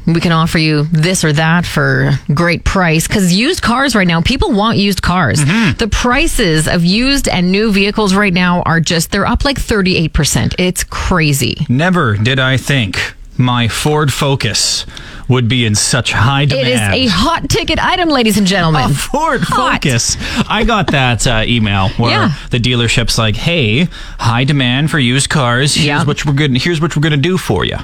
we 0.06 0.21
can 0.21 0.33
offer 0.33 0.59
you 0.59 0.83
this 0.92 1.25
or 1.25 1.33
that 1.33 1.64
for 1.64 2.11
great 2.35 2.62
price 2.62 3.09
because 3.09 3.33
used 3.33 3.62
cars 3.62 3.94
right 3.97 4.06
now 4.06 4.21
people 4.21 4.52
want 4.52 4.76
used 4.76 5.00
cars 5.00 5.42
the 5.78 5.88
prices 5.90 6.68
of 6.68 6.85
used 6.85 7.26
and 7.26 7.50
new 7.50 7.73
vehicles 7.73 8.14
right 8.14 8.35
now 8.35 8.61
are 8.66 8.80
just 8.80 9.11
they're 9.12 9.26
up 9.26 9.47
like 9.47 9.59
38% 9.59 10.56
it's 10.59 10.85
crazy 10.85 11.56
Never 11.71 12.18
did 12.18 12.38
I 12.38 12.59
think 12.59 13.14
my 13.38 13.66
Ford 13.66 14.12
Focus 14.12 14.85
would 15.28 15.49
be 15.49 15.64
in 15.64 15.75
such 15.75 16.12
high 16.12 16.45
demand. 16.45 16.69
it 16.69 16.73
is 16.73 16.81
a 16.81 17.07
hot 17.14 17.49
ticket 17.49 17.78
item 17.83 18.09
ladies 18.09 18.37
and 18.38 18.47
gentlemen 18.47 18.90
A 18.90 18.95
Ford 18.95 19.40
Hot. 19.43 19.83
Focus. 19.83 20.16
I 20.49 20.64
got 20.64 20.88
that 20.88 21.26
uh, 21.26 21.43
email 21.47 21.88
where 21.90 22.11
Yeah. 22.11 22.35
the 22.50 22.59
dealership's 22.59 23.16
like, 23.19 23.37
"Hey, 23.37 23.88
high 24.19 24.45
demand 24.45 24.90
for 24.90 24.99
used 24.99 25.31
cars. 25.31 25.75
Here's 25.75 25.87
Yeah. 25.87 26.04
what 26.04 26.25
we're 26.26 26.35
going. 26.35 26.54
Here's 26.57 26.81
what 26.81 26.95
we're 26.97 27.02
going 27.02 27.12
to 27.12 27.16
do 27.28 27.38
for 27.38 27.64
you." 27.64 27.76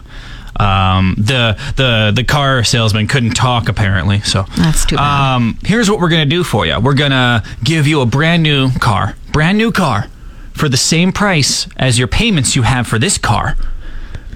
Um, 0.57 1.15
the 1.17 1.57
the 1.77 2.13
the 2.15 2.25
car 2.25 2.63
salesman 2.65 3.07
couldn't 3.07 3.31
talk 3.31 3.69
apparently, 3.69 4.21
so 4.21 4.45
That's 4.59 4.85
too 4.85 4.97
bad. 4.97 5.35
Um, 5.37 5.59
here's 5.65 5.89
what 5.91 6.01
we're 6.01 6.11
going 6.11 6.29
to 6.29 6.37
do 6.37 6.45
for 6.45 6.67
you. 6.67 6.79
We're 6.79 6.95
going 6.95 7.13
to 7.13 7.43
give 7.65 7.87
you 7.87 8.03
a 8.03 8.07
brand 8.07 8.43
new 8.43 8.71
car, 8.73 9.15
brand 9.33 9.57
new 9.57 9.73
car, 9.73 10.09
for 10.53 10.69
the 10.69 10.77
same 10.77 11.13
price 11.13 11.67
as 11.79 11.99
your 11.99 12.09
payments 12.09 12.57
you 12.57 12.63
have 12.63 12.87
for 12.87 12.99
this 12.99 13.17
car, 13.17 13.57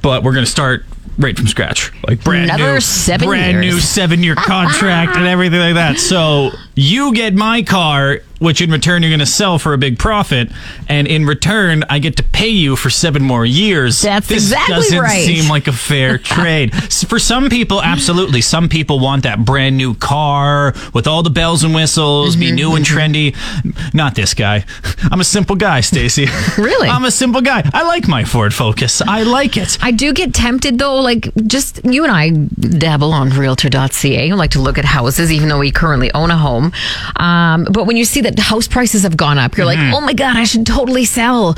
but 0.00 0.22
we're 0.22 0.32
going 0.32 0.46
to 0.46 0.50
start 0.50 0.86
right 1.18 1.36
from 1.36 1.46
scratch, 1.46 1.92
like 2.06 2.22
brand 2.24 2.50
Another 2.50 2.74
new, 2.74 2.80
seven 2.80 3.28
brand 3.28 3.62
years. 3.64 3.74
new 3.74 3.80
seven 3.80 4.22
year 4.22 4.34
ah, 4.36 4.42
ah, 4.42 4.46
contract 4.46 5.12
ah. 5.14 5.18
and 5.18 5.26
everything 5.26 5.60
like 5.60 5.74
that. 5.74 5.98
So 5.98 6.50
You 6.76 7.14
get 7.14 7.34
my 7.34 7.62
car, 7.62 8.18
which 8.40 8.60
in 8.60 8.70
return 8.70 9.02
you're 9.02 9.10
going 9.10 9.20
to 9.20 9.26
sell 9.26 9.58
for 9.60 9.74
a 9.74 9.78
big 9.78 9.98
profit, 9.98 10.50
and 10.88 11.06
in 11.06 11.24
return 11.24 11.84
I 11.88 12.00
get 12.00 12.16
to 12.16 12.22
pay 12.24 12.48
you 12.48 12.74
for 12.74 12.90
seven 12.90 13.22
more 13.22 13.46
years. 13.46 14.02
That's 14.02 14.26
this 14.26 14.44
exactly 14.44 14.74
doesn't 14.74 14.98
right. 14.98 15.24
seem 15.24 15.48
like 15.48 15.68
a 15.68 15.72
fair 15.72 16.18
trade. 16.34 16.74
For 16.92 17.18
some 17.20 17.48
people, 17.48 17.80
absolutely. 17.80 18.40
Some 18.40 18.68
people 18.68 18.98
want 18.98 19.22
that 19.22 19.44
brand 19.44 19.76
new 19.76 19.94
car 19.94 20.74
with 20.92 21.06
all 21.06 21.22
the 21.22 21.30
bells 21.30 21.62
and 21.62 21.74
whistles, 21.74 22.34
be 22.36 22.46
Mm-hmm, 22.46 22.54
new 22.56 22.74
and 22.74 22.84
trendy. 22.84 23.94
Not 23.94 24.14
this 24.16 24.34
guy. 24.34 24.64
I'm 25.10 25.20
a 25.20 25.24
simple 25.24 25.56
guy, 25.56 25.80
Stacy. 25.80 26.26
Really? 26.58 26.88
I'm 26.88 27.04
a 27.04 27.10
simple 27.10 27.40
guy. 27.40 27.68
I 27.74 27.82
like 27.82 28.06
my 28.08 28.24
Ford 28.24 28.54
Focus. 28.54 29.00
I 29.02 29.22
like 29.24 29.56
it. 29.56 29.76
I 29.82 29.90
do 29.90 30.12
get 30.12 30.32
tempted 30.32 30.78
though, 30.78 30.96
like 31.00 31.28
just 31.46 31.84
you 31.84 32.04
and 32.04 32.12
I 32.12 32.30
dabble 32.30 33.12
on 33.12 33.30
realtor.ca. 33.30 34.30
I 34.30 34.34
like 34.34 34.50
to 34.52 34.60
look 34.60 34.78
at 34.78 34.84
houses, 34.84 35.32
even 35.32 35.48
though 35.48 35.58
we 35.58 35.70
currently 35.72 36.12
own 36.14 36.30
a 36.30 36.36
home. 36.38 36.63
Um, 37.16 37.66
but 37.70 37.84
when 37.86 37.96
you 37.96 38.04
see 38.04 38.20
that 38.22 38.38
house 38.38 38.68
prices 38.68 39.02
have 39.02 39.16
gone 39.16 39.38
up, 39.38 39.56
you're 39.56 39.66
Mm-hmm. 39.66 39.92
like, 39.92 39.94
oh 39.94 40.00
my 40.04 40.12
God, 40.14 40.36
I 40.36 40.44
should 40.44 40.66
totally 40.66 41.04
sell. 41.04 41.54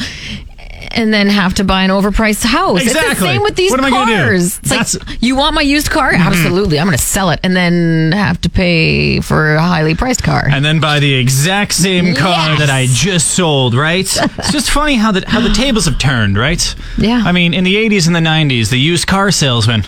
And 0.92 1.12
then 1.12 1.28
have 1.28 1.54
to 1.54 1.64
buy 1.64 1.82
an 1.82 1.90
overpriced 1.90 2.44
house. 2.44 2.80
It's 2.82 2.92
the 2.92 2.98
Exactly. 3.00 3.28
same 3.28 3.42
with 3.42 3.56
these 3.56 3.70
What 3.70 3.80
am 3.80 3.86
I 3.86 4.06
do? 4.06 4.14
cars. 4.14 4.58
It's 4.58 4.68
That's- 4.68 4.94
Mm-hmm. 4.96 5.10
like, 5.10 5.22
you 5.22 5.34
want 5.36 5.54
my 5.54 5.60
used 5.62 5.90
car? 5.90 6.12
Absolutely. 6.12 6.78
I'm 6.78 6.86
going 6.86 6.96
to 6.96 7.02
sell 7.02 7.30
it 7.30 7.40
and 7.42 7.56
then 7.56 8.12
have 8.12 8.40
to 8.42 8.48
pay 8.50 9.20
for 9.20 9.56
a 9.56 9.62
highly 9.62 9.94
priced 9.94 10.22
car. 10.22 10.46
and 10.48 10.64
then 10.64 10.78
buy 10.80 11.00
the 11.00 11.12
exact 11.14 11.72
same 11.72 12.14
car 12.14 12.56
that 12.58 12.70
I 12.70 12.86
just 12.88 13.32
sold, 13.32 13.74
right? 13.74 14.06
it's 14.38 14.52
just 14.52 14.70
funny 14.70 14.94
how 14.94 15.12
the 15.12 15.24
how 15.26 15.40
the 15.40 15.52
tables 15.52 15.86
have 15.86 15.98
turned, 15.98 16.38
right? 16.38 16.74
Yeah. 16.98 17.22
I 17.24 17.32
mean, 17.32 17.52
in 17.52 17.64
the 17.64 17.74
80s 17.74 18.06
and 18.06 18.14
the 18.14 18.20
90s, 18.20 18.70
the 18.70 18.78
used 18.78 19.06
car 19.06 19.30
salesman 19.32 19.84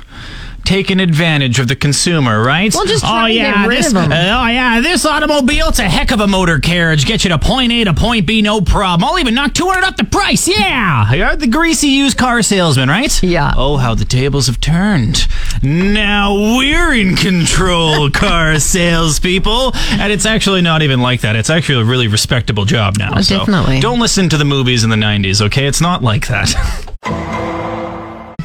taking 0.68 1.00
advantage 1.00 1.58
of 1.58 1.66
the 1.66 1.74
consumer, 1.74 2.42
right? 2.44 2.74
Well, 2.74 2.84
just 2.84 3.02
oh 3.02 3.24
yeah, 3.24 3.62
get 3.62 3.68
rid 3.68 3.78
this, 3.84 3.94
uh, 3.94 4.00
oh 4.00 4.46
yeah, 4.48 4.82
this 4.82 5.06
automobile, 5.06 5.68
it's 5.68 5.78
a 5.78 5.88
heck 5.88 6.10
of 6.10 6.20
a 6.20 6.26
motor 6.26 6.58
carriage. 6.58 7.06
Get 7.06 7.24
you 7.24 7.30
to 7.30 7.38
point 7.38 7.72
A 7.72 7.84
to 7.84 7.94
point 7.94 8.26
B, 8.26 8.42
no 8.42 8.60
problem. 8.60 9.08
I'll 9.08 9.18
even 9.18 9.34
knock 9.34 9.54
200 9.54 9.82
off 9.82 9.96
the 9.96 10.04
price. 10.04 10.46
Yeah, 10.46 11.10
you're 11.14 11.36
the 11.36 11.46
greasy 11.46 11.88
used 11.88 12.18
car 12.18 12.42
salesman, 12.42 12.90
right? 12.90 13.22
Yeah. 13.22 13.54
Oh, 13.56 13.78
how 13.78 13.94
the 13.94 14.04
tables 14.04 14.46
have 14.46 14.60
turned. 14.60 15.26
Now 15.62 16.34
we're 16.34 16.92
in 16.92 17.16
control, 17.16 18.10
car 18.12 18.58
salespeople. 18.60 19.72
And 19.92 20.12
it's 20.12 20.26
actually 20.26 20.60
not 20.60 20.82
even 20.82 21.00
like 21.00 21.22
that. 21.22 21.34
It's 21.34 21.48
actually 21.48 21.80
a 21.80 21.86
really 21.86 22.08
respectable 22.08 22.66
job 22.66 22.98
now. 22.98 23.12
Oh, 23.16 23.22
so 23.22 23.38
definitely. 23.38 23.80
Don't 23.80 24.00
listen 24.00 24.28
to 24.28 24.36
the 24.36 24.44
movies 24.44 24.84
in 24.84 24.90
the 24.90 24.96
90s, 24.96 25.40
okay? 25.46 25.66
It's 25.66 25.80
not 25.80 26.02
like 26.02 26.26
that. 26.26 26.84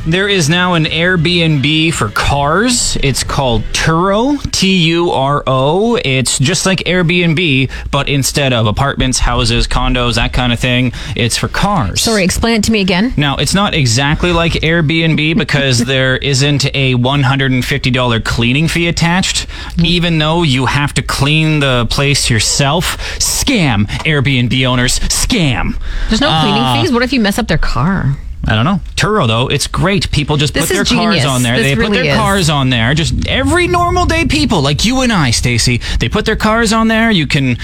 There 0.05 0.27
is 0.27 0.49
now 0.49 0.73
an 0.73 0.83
Airbnb 0.83 1.93
for 1.93 2.09
cars. 2.09 2.97
It's 3.01 3.23
called 3.23 3.63
Turo, 3.71 4.37
T 4.51 4.75
U 4.89 5.11
R 5.11 5.41
O. 5.47 5.95
It's 6.03 6.37
just 6.39 6.65
like 6.65 6.79
Airbnb, 6.79 7.71
but 7.89 8.09
instead 8.09 8.51
of 8.51 8.67
apartments, 8.67 9.19
houses, 9.19 9.65
condos, 9.65 10.15
that 10.15 10.33
kind 10.33 10.51
of 10.51 10.59
thing, 10.59 10.91
it's 11.15 11.37
for 11.37 11.47
cars. 11.47 12.01
Sorry, 12.01 12.25
explain 12.25 12.55
it 12.57 12.65
to 12.65 12.71
me 12.73 12.81
again. 12.81 13.13
Now, 13.15 13.37
it's 13.37 13.53
not 13.53 13.73
exactly 13.73 14.33
like 14.33 14.51
Airbnb 14.53 15.37
because 15.37 15.79
there 15.79 16.17
isn't 16.17 16.65
a 16.75 16.95
$150 16.95 18.25
cleaning 18.25 18.67
fee 18.67 18.89
attached, 18.89 19.47
even 19.81 20.17
though 20.17 20.43
you 20.43 20.65
have 20.65 20.93
to 20.95 21.01
clean 21.01 21.61
the 21.61 21.87
place 21.89 22.29
yourself. 22.29 22.97
Scam, 23.19 23.85
Airbnb 24.03 24.67
owners, 24.67 24.99
scam. 24.99 25.77
There's 26.09 26.19
no 26.19 26.27
Uh, 26.29 26.41
cleaning 26.41 26.83
fees. 26.83 26.91
What 26.93 27.03
if 27.03 27.13
you 27.13 27.21
mess 27.21 27.39
up 27.39 27.47
their 27.47 27.57
car? 27.57 28.17
I 28.45 28.55
don't 28.55 28.65
know. 28.65 28.81
Turo, 28.95 29.25
though, 29.25 29.47
it's 29.47 29.67
great. 29.67 30.11
People 30.11 30.35
just 30.37 30.53
This 30.53 30.67
put 30.67 30.73
their 30.73 30.81
is 30.83 30.89
cars 30.91 31.25
on 31.25 31.43
there. 31.43 31.57
This 31.57 31.75
they 31.77 31.81
put 31.81 31.93
their 31.93 32.03
is. 32.05 32.15
cars 32.17 32.49
on 32.49 32.69
there. 32.69 32.93
Just 32.93 33.25
every 33.27 33.67
normal 33.67 34.05
day 34.05 34.25
people, 34.25 34.61
like 34.61 34.83
you 34.83 34.99
and 35.01 35.13
I, 35.13 35.31
Stacy, 35.31 35.79
they 35.99 36.09
put 36.09 36.25
their 36.25 36.35
cars 36.35 36.73
on 36.73 36.89
there. 36.89 37.09
You 37.09 37.25
can 37.25 37.55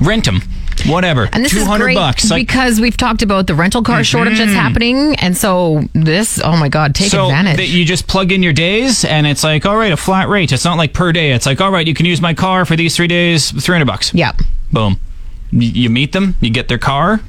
rent 0.00 0.24
them. 0.24 0.40
Whatever. 0.86 1.28
And 1.32 1.44
this 1.44 1.52
200 1.52 1.74
is 1.74 1.78
great 1.86 1.94
bucks. 1.94 2.30
Like, 2.30 2.40
Mm-hmm. 2.42 2.46
because 2.46 2.80
we've 2.80 2.96
talked 2.96 3.22
about 3.22 3.46
the 3.46 3.54
rental 3.54 3.82
car 3.84 4.02
shortage 4.02 4.38
that's 4.38 4.52
happening, 4.52 5.14
and 5.20 5.36
so 5.36 5.84
this, 5.92 6.40
oh 6.42 6.56
my 6.56 6.68
God, 6.68 6.96
take 6.96 7.12
so 7.12 7.26
advantage. 7.26 7.58
that 7.58 7.68
you 7.68 7.84
just 7.84 8.08
plug 8.08 8.32
in 8.32 8.42
your 8.42 8.52
days 8.52 9.04
and 9.04 9.28
it's 9.28 9.44
like, 9.44 9.64
all 9.66 9.76
right, 9.76 9.92
a 9.92 9.96
flat 9.96 10.28
rate. 10.28 10.50
It's 10.50 10.64
not 10.64 10.76
like 10.76 10.92
per 10.92 11.12
day. 11.12 11.30
It's 11.30 11.46
like, 11.46 11.60
all 11.60 11.70
right, 11.70 11.86
you 11.86 11.94
can 11.94 12.06
use 12.06 12.20
my 12.20 12.34
car 12.34 12.64
for 12.64 12.74
these 12.74 12.96
three 12.96 13.06
days, 13.06 13.52
300 13.52 13.84
bucks. 13.86 14.12
yeah. 14.12 14.32
Boom. 14.72 14.98
You 15.52 15.88
meet 15.90 16.10
them, 16.10 16.34
you 16.40 16.50
get 16.50 16.66
their 16.66 16.78
car. 16.78 17.20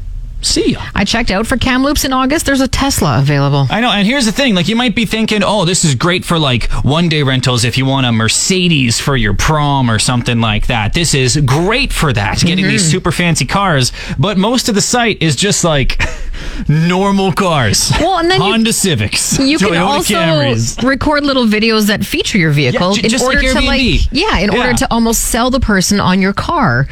See 0.45 0.73
ya. 0.73 0.81
I 0.93 1.03
checked 1.05 1.31
out 1.31 1.47
for 1.47 1.57
Kamloops 1.57 2.05
in 2.05 2.13
August. 2.13 2.45
There's 2.45 2.61
a 2.61 2.67
Tesla 2.67 3.19
available. 3.19 3.67
I 3.69 3.81
know, 3.81 3.91
and 3.91 4.05
here's 4.07 4.25
the 4.25 4.31
thing: 4.31 4.53
like, 4.55 4.67
you 4.67 4.75
might 4.75 4.95
be 4.95 5.05
thinking, 5.05 5.41
"Oh, 5.43 5.65
this 5.65 5.83
is 5.83 5.95
great 5.95 6.23
for 6.23 6.37
like 6.37 6.69
one 6.83 7.09
day 7.09 7.23
rentals 7.23 7.63
if 7.65 7.77
you 7.77 7.85
want 7.85 8.05
a 8.05 8.11
Mercedes 8.11 8.99
for 8.99 9.17
your 9.17 9.33
prom 9.33 9.89
or 9.89 9.97
something 9.99 10.39
like 10.39 10.67
that." 10.67 10.93
This 10.93 11.13
is 11.13 11.37
great 11.37 11.91
for 11.91 12.13
that, 12.13 12.39
getting 12.39 12.65
mm-hmm. 12.65 12.69
these 12.73 12.89
super 12.89 13.11
fancy 13.11 13.45
cars. 13.45 13.91
But 14.19 14.37
most 14.37 14.69
of 14.69 14.75
the 14.75 14.81
site 14.81 15.21
is 15.21 15.35
just 15.35 15.63
like 15.63 15.99
normal 16.69 17.31
cars. 17.31 17.91
Well, 17.99 18.19
and 18.19 18.29
then 18.29 18.39
you- 18.39 18.45
Honda 18.51 18.73
Civics, 18.73 19.39
You 19.39 19.57
can 19.57 19.75
also 19.77 20.13
Camrys. 20.13 20.81
record 20.83 21.23
little 21.25 21.45
videos 21.45 21.87
that 21.87 22.05
feature 22.05 22.37
your 22.37 22.51
vehicle 22.51 22.95
Yeah, 22.95 23.07
ju- 23.07 23.15
in 23.15 23.21
order 23.21 23.41
like 23.41 23.53
to 23.53 23.65
like, 23.65 24.11
yeah, 24.11 24.37
in 24.39 24.51
Yeah. 24.51 24.57
order 24.59 24.73
to 24.77 24.87
almost 24.91 25.21
sell 25.25 25.49
the 25.49 25.59
person 25.59 25.99
on 25.99 26.21
your 26.21 26.33
car. 26.33 26.87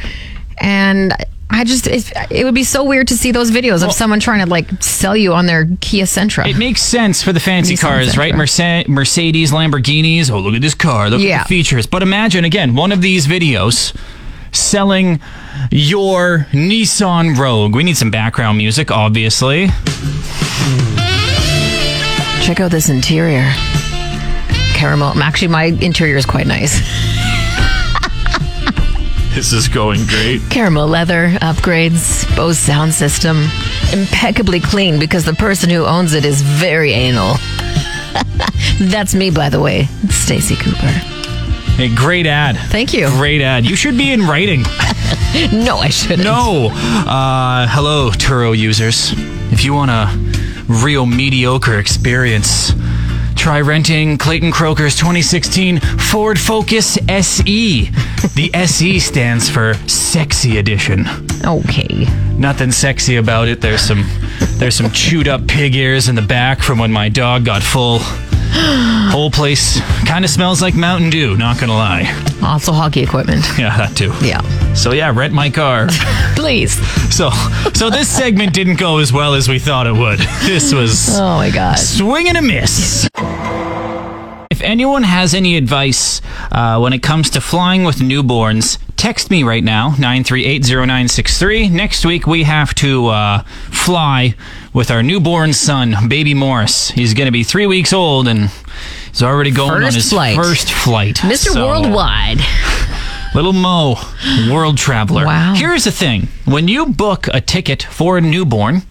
And 0.58 1.12
I 1.56 1.62
just, 1.64 1.86
it, 1.86 2.10
it 2.30 2.44
would 2.44 2.54
be 2.54 2.64
so 2.64 2.82
weird 2.82 3.08
to 3.08 3.16
see 3.16 3.30
those 3.30 3.50
videos 3.52 3.84
of 3.84 3.92
someone 3.92 4.18
trying 4.18 4.44
to 4.44 4.50
like 4.50 4.82
sell 4.82 5.16
you 5.16 5.32
on 5.34 5.46
their 5.46 5.66
Kia 5.80 6.04
Sentra. 6.04 6.48
It 6.48 6.56
makes 6.58 6.82
sense 6.82 7.22
for 7.22 7.32
the 7.32 7.38
fancy 7.40 7.74
Nissan 7.74 7.80
cars, 7.80 8.18
right? 8.18 8.34
Merce- 8.34 8.88
Mercedes, 8.88 9.52
Lamborghinis. 9.52 10.30
Oh, 10.30 10.40
look 10.40 10.54
at 10.54 10.60
this 10.62 10.74
car. 10.74 11.10
Look 11.10 11.20
Yeah. 11.20 11.40
at 11.40 11.42
the 11.44 11.48
features. 11.48 11.86
But 11.86 12.02
imagine, 12.02 12.44
again, 12.44 12.74
one 12.74 12.90
of 12.90 13.00
these 13.02 13.26
videos 13.28 13.94
selling 14.52 15.20
your 15.70 16.46
Nissan 16.52 17.36
Rogue. 17.38 17.74
We 17.74 17.84
need 17.84 17.96
some 17.96 18.10
background 18.10 18.58
music, 18.58 18.90
obviously. 18.90 19.68
Check 22.42 22.60
out 22.60 22.70
this 22.72 22.88
interior. 22.90 23.50
Caramel. 24.74 25.22
Actually, 25.22 25.48
my 25.48 25.64
interior 25.64 26.16
is 26.16 26.26
quite 26.26 26.46
nice. 26.46 26.80
This 29.34 29.52
is 29.52 29.66
going 29.68 30.06
great. 30.06 30.40
Caramel 30.48 30.86
leather, 30.86 31.30
upgrades, 31.42 32.24
Bose 32.36 32.58
sound 32.58 32.94
system. 32.94 33.48
Impeccably 33.92 34.60
clean 34.60 34.98
because 35.00 35.24
the 35.24 35.34
person 35.34 35.70
who 35.70 35.84
owns 35.84 36.14
it 36.14 36.24
is 36.24 36.40
very 36.40 36.92
anal. 36.92 37.34
That's 38.80 39.12
me, 39.14 39.30
by 39.30 39.48
the 39.48 39.60
way, 39.60 39.86
Stacy 40.08 40.54
Cooper. 40.54 40.86
Hey, 40.86 41.92
great 41.92 42.26
ad. 42.26 42.56
Thank 42.70 42.94
you. 42.94 43.08
Great 43.08 43.40
ad. 43.40 43.66
You 43.66 43.74
should 43.74 43.98
be 43.98 44.12
in 44.12 44.22
writing. 44.22 44.64
No, 45.52 45.78
I 45.78 45.88
shouldn't. 45.88 46.22
No. 46.22 46.68
Uh, 46.72 47.66
hello, 47.68 48.10
Turo 48.10 48.56
users. 48.56 49.12
If 49.52 49.64
you 49.64 49.74
want 49.74 49.90
a 49.90 50.06
real 50.68 51.06
mediocre 51.06 51.80
experience, 51.80 52.72
try 53.44 53.60
renting 53.60 54.16
Clayton 54.16 54.50
Croker's 54.50 54.96
2016 54.96 55.78
Ford 55.78 56.40
Focus 56.40 56.96
SE. 57.06 57.90
The 58.34 58.50
SE 58.54 58.98
stands 58.98 59.50
for 59.50 59.74
Sexy 59.86 60.56
Edition. 60.56 61.04
Okay. 61.44 62.06
Nothing 62.38 62.72
sexy 62.72 63.16
about 63.16 63.48
it. 63.48 63.60
There's 63.60 63.82
some 63.82 64.02
there's 64.58 64.74
some 64.76 64.90
chewed 64.90 65.28
up 65.28 65.46
pig 65.46 65.74
ears 65.74 66.08
in 66.08 66.14
the 66.14 66.22
back 66.22 66.60
from 66.62 66.78
when 66.78 66.92
my 66.92 67.08
dog 67.08 67.44
got 67.44 67.62
full. 67.62 67.98
Whole 68.56 69.30
place 69.30 69.80
kind 70.06 70.24
of 70.24 70.30
smells 70.30 70.62
like 70.62 70.74
Mountain 70.74 71.10
Dew, 71.10 71.36
not 71.36 71.58
gonna 71.58 71.72
lie. 71.74 72.04
Also, 72.42 72.72
hockey 72.72 73.02
equipment. 73.02 73.44
Yeah, 73.58 73.76
that 73.76 73.96
too. 73.96 74.12
Yeah. 74.22 74.40
So 74.74 74.92
yeah, 74.92 75.12
rent 75.14 75.34
my 75.34 75.50
car. 75.50 75.88
Please. 76.36 76.72
So, 77.14 77.30
so 77.74 77.90
this 77.90 78.08
segment 78.08 78.52
didn't 78.54 78.76
go 78.76 78.98
as 78.98 79.12
well 79.12 79.34
as 79.34 79.48
we 79.48 79.58
thought 79.58 79.86
it 79.86 79.92
would. 79.94 80.18
This 80.44 80.72
was 80.72 81.18
Oh 81.18 81.36
my 81.36 81.50
God. 81.50 81.78
swing 81.78 82.28
and 82.28 82.36
a 82.38 82.42
miss. 82.42 83.08
If 84.50 84.60
anyone 84.62 85.02
has 85.02 85.34
any 85.34 85.56
advice 85.56 86.20
uh, 86.52 86.78
when 86.78 86.92
it 86.92 87.02
comes 87.02 87.30
to 87.30 87.40
flying 87.40 87.82
with 87.84 87.96
newborns, 87.96 88.78
text 88.96 89.30
me 89.30 89.42
right 89.42 89.62
now, 89.64 89.90
9380963. 89.90 91.70
Next 91.70 92.04
week, 92.04 92.26
we 92.26 92.44
have 92.44 92.74
to 92.76 93.06
uh, 93.08 93.42
fly 93.70 94.34
with 94.72 94.90
our 94.90 95.02
newborn 95.02 95.52
son, 95.52 96.08
baby 96.08 96.34
Morris. 96.34 96.90
He's 96.90 97.14
going 97.14 97.26
to 97.26 97.32
be 97.32 97.44
three 97.44 97.66
weeks 97.66 97.92
old 97.92 98.28
and 98.28 98.50
he's 99.10 99.22
already 99.22 99.50
going 99.50 99.70
on 99.70 99.82
First 99.82 99.94
his 99.96 100.10
flight. 100.10 100.36
first 100.36 100.72
flight. 100.72 101.16
Mr. 101.16 101.52
So- 101.52 101.66
Worldwide. 101.66 102.38
Little 103.34 103.52
Mo, 103.52 103.96
world 104.48 104.78
traveler. 104.78 105.26
Wow. 105.26 105.54
Here's 105.56 105.82
the 105.84 105.90
thing 105.90 106.28
when 106.44 106.68
you 106.68 106.86
book 106.86 107.26
a 107.32 107.40
ticket 107.40 107.82
for 107.82 108.16
a 108.16 108.20
newborn, 108.20 108.82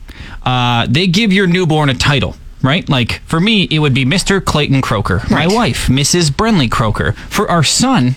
uh, 0.43 0.85
they 0.89 1.07
give 1.07 1.31
your 1.31 1.47
newborn 1.47 1.89
a 1.89 1.93
title. 1.93 2.35
Right? 2.61 2.87
Like, 2.87 3.21
for 3.25 3.41
me, 3.41 3.63
it 3.71 3.79
would 3.79 3.93
be 3.93 4.05
Mr. 4.05 4.43
Clayton 4.43 4.81
Croker. 4.81 5.17
Right. 5.29 5.31
My 5.31 5.47
wife, 5.47 5.87
Mrs. 5.87 6.29
Brenly 6.31 6.71
Croker. 6.71 7.11
For 7.11 7.49
our 7.51 7.61
son, 7.63 8.15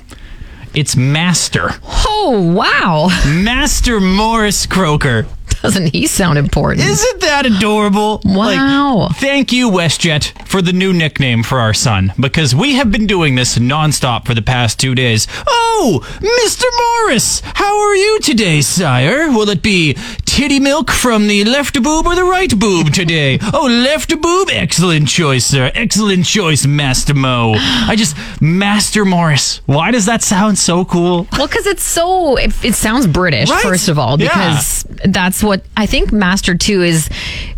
it's 0.76 0.94
Master. 0.94 1.70
Oh, 1.82 2.52
wow. 2.54 3.08
Master 3.42 3.98
Morris 4.00 4.66
Croker. 4.66 5.26
Doesn't 5.62 5.86
he 5.94 6.06
sound 6.06 6.38
important? 6.38 6.86
Isn't 6.86 7.20
that 7.22 7.46
adorable? 7.46 8.20
Wow. 8.24 8.96
Like, 9.08 9.16
thank 9.16 9.52
you, 9.52 9.70
WestJet, 9.70 10.46
for 10.46 10.60
the 10.62 10.72
new 10.74 10.92
nickname 10.92 11.42
for 11.42 11.58
our 11.58 11.72
son 11.74 12.12
because 12.20 12.54
we 12.54 12.74
have 12.74 12.92
been 12.92 13.06
doing 13.06 13.34
this 13.34 13.56
nonstop 13.58 14.26
for 14.26 14.34
the 14.34 14.42
past 14.42 14.78
two 14.78 14.94
days. 14.94 15.26
Oh, 15.46 15.62
Oh, 15.78 16.00
Mr. 16.20 16.64
Morris, 17.04 17.42
how 17.44 17.78
are 17.78 17.94
you 17.94 18.18
today, 18.20 18.62
sire? 18.62 19.28
Will 19.28 19.50
it 19.50 19.60
be 19.60 19.92
titty 20.36 20.60
milk 20.60 20.90
from 20.90 21.28
the 21.28 21.44
left 21.44 21.82
boob 21.82 22.06
or 22.06 22.14
the 22.14 22.22
right 22.22 22.58
boob 22.58 22.92
today? 22.92 23.38
Oh, 23.54 23.66
left 23.66 24.10
boob? 24.20 24.48
Excellent 24.52 25.08
choice, 25.08 25.46
sir. 25.46 25.70
Excellent 25.74 26.26
choice, 26.26 26.66
Master 26.66 27.14
Mo. 27.14 27.54
I 27.56 27.94
just, 27.96 28.14
Master 28.42 29.06
Morris. 29.06 29.62
Why 29.64 29.90
does 29.92 30.04
that 30.04 30.22
sound 30.22 30.58
so 30.58 30.84
cool? 30.84 31.26
Well, 31.32 31.46
because 31.46 31.66
it's 31.66 31.82
so, 31.82 32.36
it, 32.36 32.52
it 32.62 32.74
sounds 32.74 33.06
British, 33.06 33.48
Right? 33.50 33.62
first 33.62 33.88
of 33.88 33.98
all, 33.98 34.20
Yeah. 34.20 34.28
because 34.28 34.84
that's 35.06 35.42
what 35.42 35.64
I 35.74 35.86
think 35.86 36.12
Master 36.12 36.54
2 36.54 36.82
is, 36.82 37.08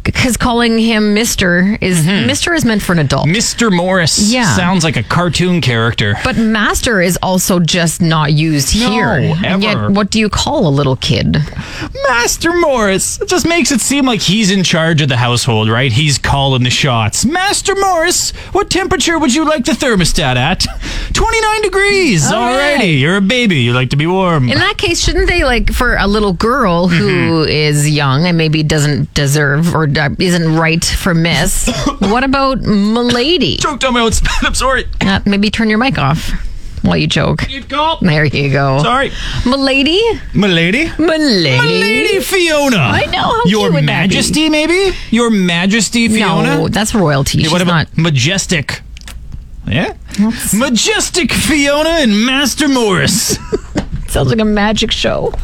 because 0.08 0.38
calling 0.38 0.78
him 0.78 1.12
Mister 1.12 1.76
is, 1.82 2.06
Mister 2.06 2.54
is 2.54 2.64
meant 2.64 2.80
for 2.80 2.92
an 2.92 2.98
adult. 3.00 3.26
Mr. 3.26 3.70
Morris 3.70 4.32
Yeah. 4.32 4.56
sounds 4.56 4.82
like 4.82 4.96
a 4.96 5.02
cartoon 5.02 5.60
character. 5.60 6.14
But 6.24 6.38
master 6.38 7.02
is 7.02 7.18
also 7.22 7.60
just 7.60 8.00
not 8.00 8.32
used 8.32 8.74
No, 8.80 8.90
here. 8.90 9.08
And 9.12 9.44
ever. 9.44 9.62
yet, 9.62 9.90
what 9.90 10.10
do 10.10 10.18
you 10.18 10.30
call 10.30 10.66
a 10.66 10.70
little 10.70 10.96
kid? 10.96 11.36
Master 12.08 12.52
Morris. 12.54 13.20
It 13.20 13.28
just 13.28 13.46
makes 13.46 13.70
it 13.70 13.80
seem 13.82 14.06
like 14.06 14.20
he's 14.22 14.50
in 14.50 14.62
charge 14.62 15.02
of 15.02 15.08
the 15.10 15.16
household, 15.18 15.68
right? 15.68 15.92
He's 15.92 16.16
calling 16.16 16.62
the 16.62 16.70
shots. 16.70 17.26
Master 17.26 17.74
Morris, 17.76 18.30
what 18.52 18.70
temperature 18.70 19.18
would 19.18 19.34
you 19.34 19.44
like 19.44 19.64
the 19.66 19.72
thermostat 19.72 20.36
at? 20.36 20.66
29 21.12 21.62
degrees. 21.62 22.30
All 22.30 22.48
Alrighty. 22.48 22.76
right. 22.78 22.82
You're 22.84 23.16
a 23.16 23.20
baby. 23.20 23.56
You 23.56 23.72
like 23.74 23.90
to 23.90 23.96
be 23.96 24.06
warm. 24.06 24.48
In 24.48 24.58
that 24.58 24.78
case, 24.78 25.00
shouldn't 25.02 25.28
they 25.28 25.44
like 25.44 25.72
for 25.72 25.96
a 25.96 26.06
little 26.06 26.32
girl 26.32 26.88
who 26.88 27.08
Mm-hmm. 27.18 27.48
is 27.48 27.88
young 27.90 28.26
and 28.26 28.38
maybe 28.38 28.62
doesn't 28.62 29.12
deserve 29.14 29.74
or 29.74 29.86
isn't 30.18 30.56
right 30.56 30.84
for 30.84 31.14
Miss? 31.14 31.68
what 31.98 32.24
about 32.24 32.60
Milady? 32.60 33.56
Choked 33.58 33.84
on 33.84 33.94
my 33.94 34.00
own 34.00 34.12
spit. 34.12 34.30
I'm 34.42 34.54
sorry. 34.54 34.84
Uh, 35.00 35.20
maybe 35.26 35.50
turn 35.50 35.68
your 35.68 35.78
mic 35.78 35.98
off 35.98 36.30
while 36.82 36.96
you 36.96 37.06
choke. 37.08 37.48
You'd 37.50 37.68
call. 37.68 37.98
There 38.00 38.24
you 38.24 38.50
go. 38.50 38.78
Sorry. 38.82 39.10
Milady? 39.44 40.00
Milady? 40.34 40.90
Milady? 40.98 41.58
Lady 41.58 42.20
Fiona. 42.20 42.76
I 42.76 43.06
know, 43.06 43.18
how 43.18 43.42
Your 43.44 43.62
cute 43.68 43.74
would 43.74 43.88
that 43.88 44.08
be? 44.08 44.14
Majesty, 44.14 44.48
maybe? 44.48 44.96
Your 45.10 45.30
Majesty 45.30 46.08
Fiona? 46.08 46.56
No, 46.56 46.68
that's 46.68 46.94
royalty. 46.94 47.38
Yeah, 47.38 47.44
She's 47.44 47.52
what 47.52 47.62
about 47.62 47.88
not. 47.96 47.98
Majestic? 47.98 48.82
Yeah? 49.66 49.94
Majestic 50.54 51.30
Fiona 51.32 51.90
and 51.90 52.24
Master 52.24 52.68
Morris. 52.68 53.38
Sounds 54.08 54.30
like 54.30 54.38
a 54.38 54.44
magic 54.44 54.90
show. 54.90 55.34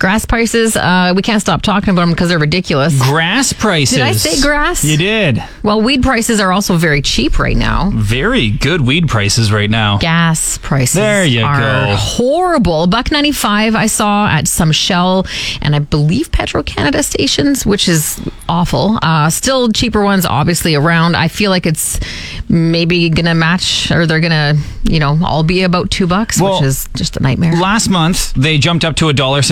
Grass 0.00 0.24
prices, 0.24 0.76
uh, 0.76 1.12
we 1.14 1.20
can't 1.20 1.42
stop 1.42 1.60
talking 1.60 1.90
about 1.90 2.00
them 2.00 2.10
because 2.12 2.30
they're 2.30 2.38
ridiculous. 2.38 2.98
Grass 3.02 3.52
prices. 3.52 3.98
Did 3.98 4.02
I 4.06 4.12
say 4.12 4.40
grass? 4.40 4.82
You 4.82 4.96
did. 4.96 5.44
Well, 5.62 5.82
weed 5.82 6.02
prices 6.02 6.40
are 6.40 6.50
also 6.52 6.76
very 6.78 7.02
cheap 7.02 7.38
right 7.38 7.56
now. 7.56 7.90
Very 7.94 8.50
good 8.50 8.80
weed 8.80 9.08
prices 9.08 9.52
right 9.52 9.68
now. 9.68 9.98
Gas 9.98 10.56
prices 10.56 10.94
There 10.94 11.24
you 11.26 11.44
are 11.44 11.60
go. 11.60 11.96
horrible. 11.98 12.86
Buck 12.86 13.10
ninety 13.12 13.30
five 13.32 13.74
I 13.74 13.86
saw 13.86 14.26
at 14.26 14.48
some 14.48 14.72
Shell 14.72 15.26
and 15.60 15.76
I 15.76 15.80
believe 15.80 16.32
Petro 16.32 16.62
Canada 16.62 17.02
stations, 17.02 17.66
which 17.66 17.86
is 17.86 18.18
awful. 18.48 18.98
Uh, 19.02 19.28
still 19.28 19.68
cheaper 19.70 20.02
ones 20.02 20.24
obviously 20.24 20.74
around. 20.74 21.14
I 21.14 21.28
feel 21.28 21.50
like 21.50 21.66
it's 21.66 22.00
maybe 22.48 23.10
gonna 23.10 23.34
match 23.34 23.90
or 23.90 24.06
they're 24.06 24.20
gonna 24.20 24.54
you 24.84 24.98
know 24.98 25.18
all 25.22 25.42
be 25.42 25.62
about 25.62 25.90
two 25.90 26.06
bucks, 26.06 26.40
Well, 26.40 26.54
which 26.54 26.64
is 26.66 26.88
just 26.96 27.18
a 27.18 27.22
nightmare. 27.22 27.54
Last 27.54 27.90
month 27.90 28.32
they 28.32 28.56
jumped 28.56 28.86
up 28.86 28.96
to 28.96 29.10
a 29.10 29.12
dollar 29.12 29.42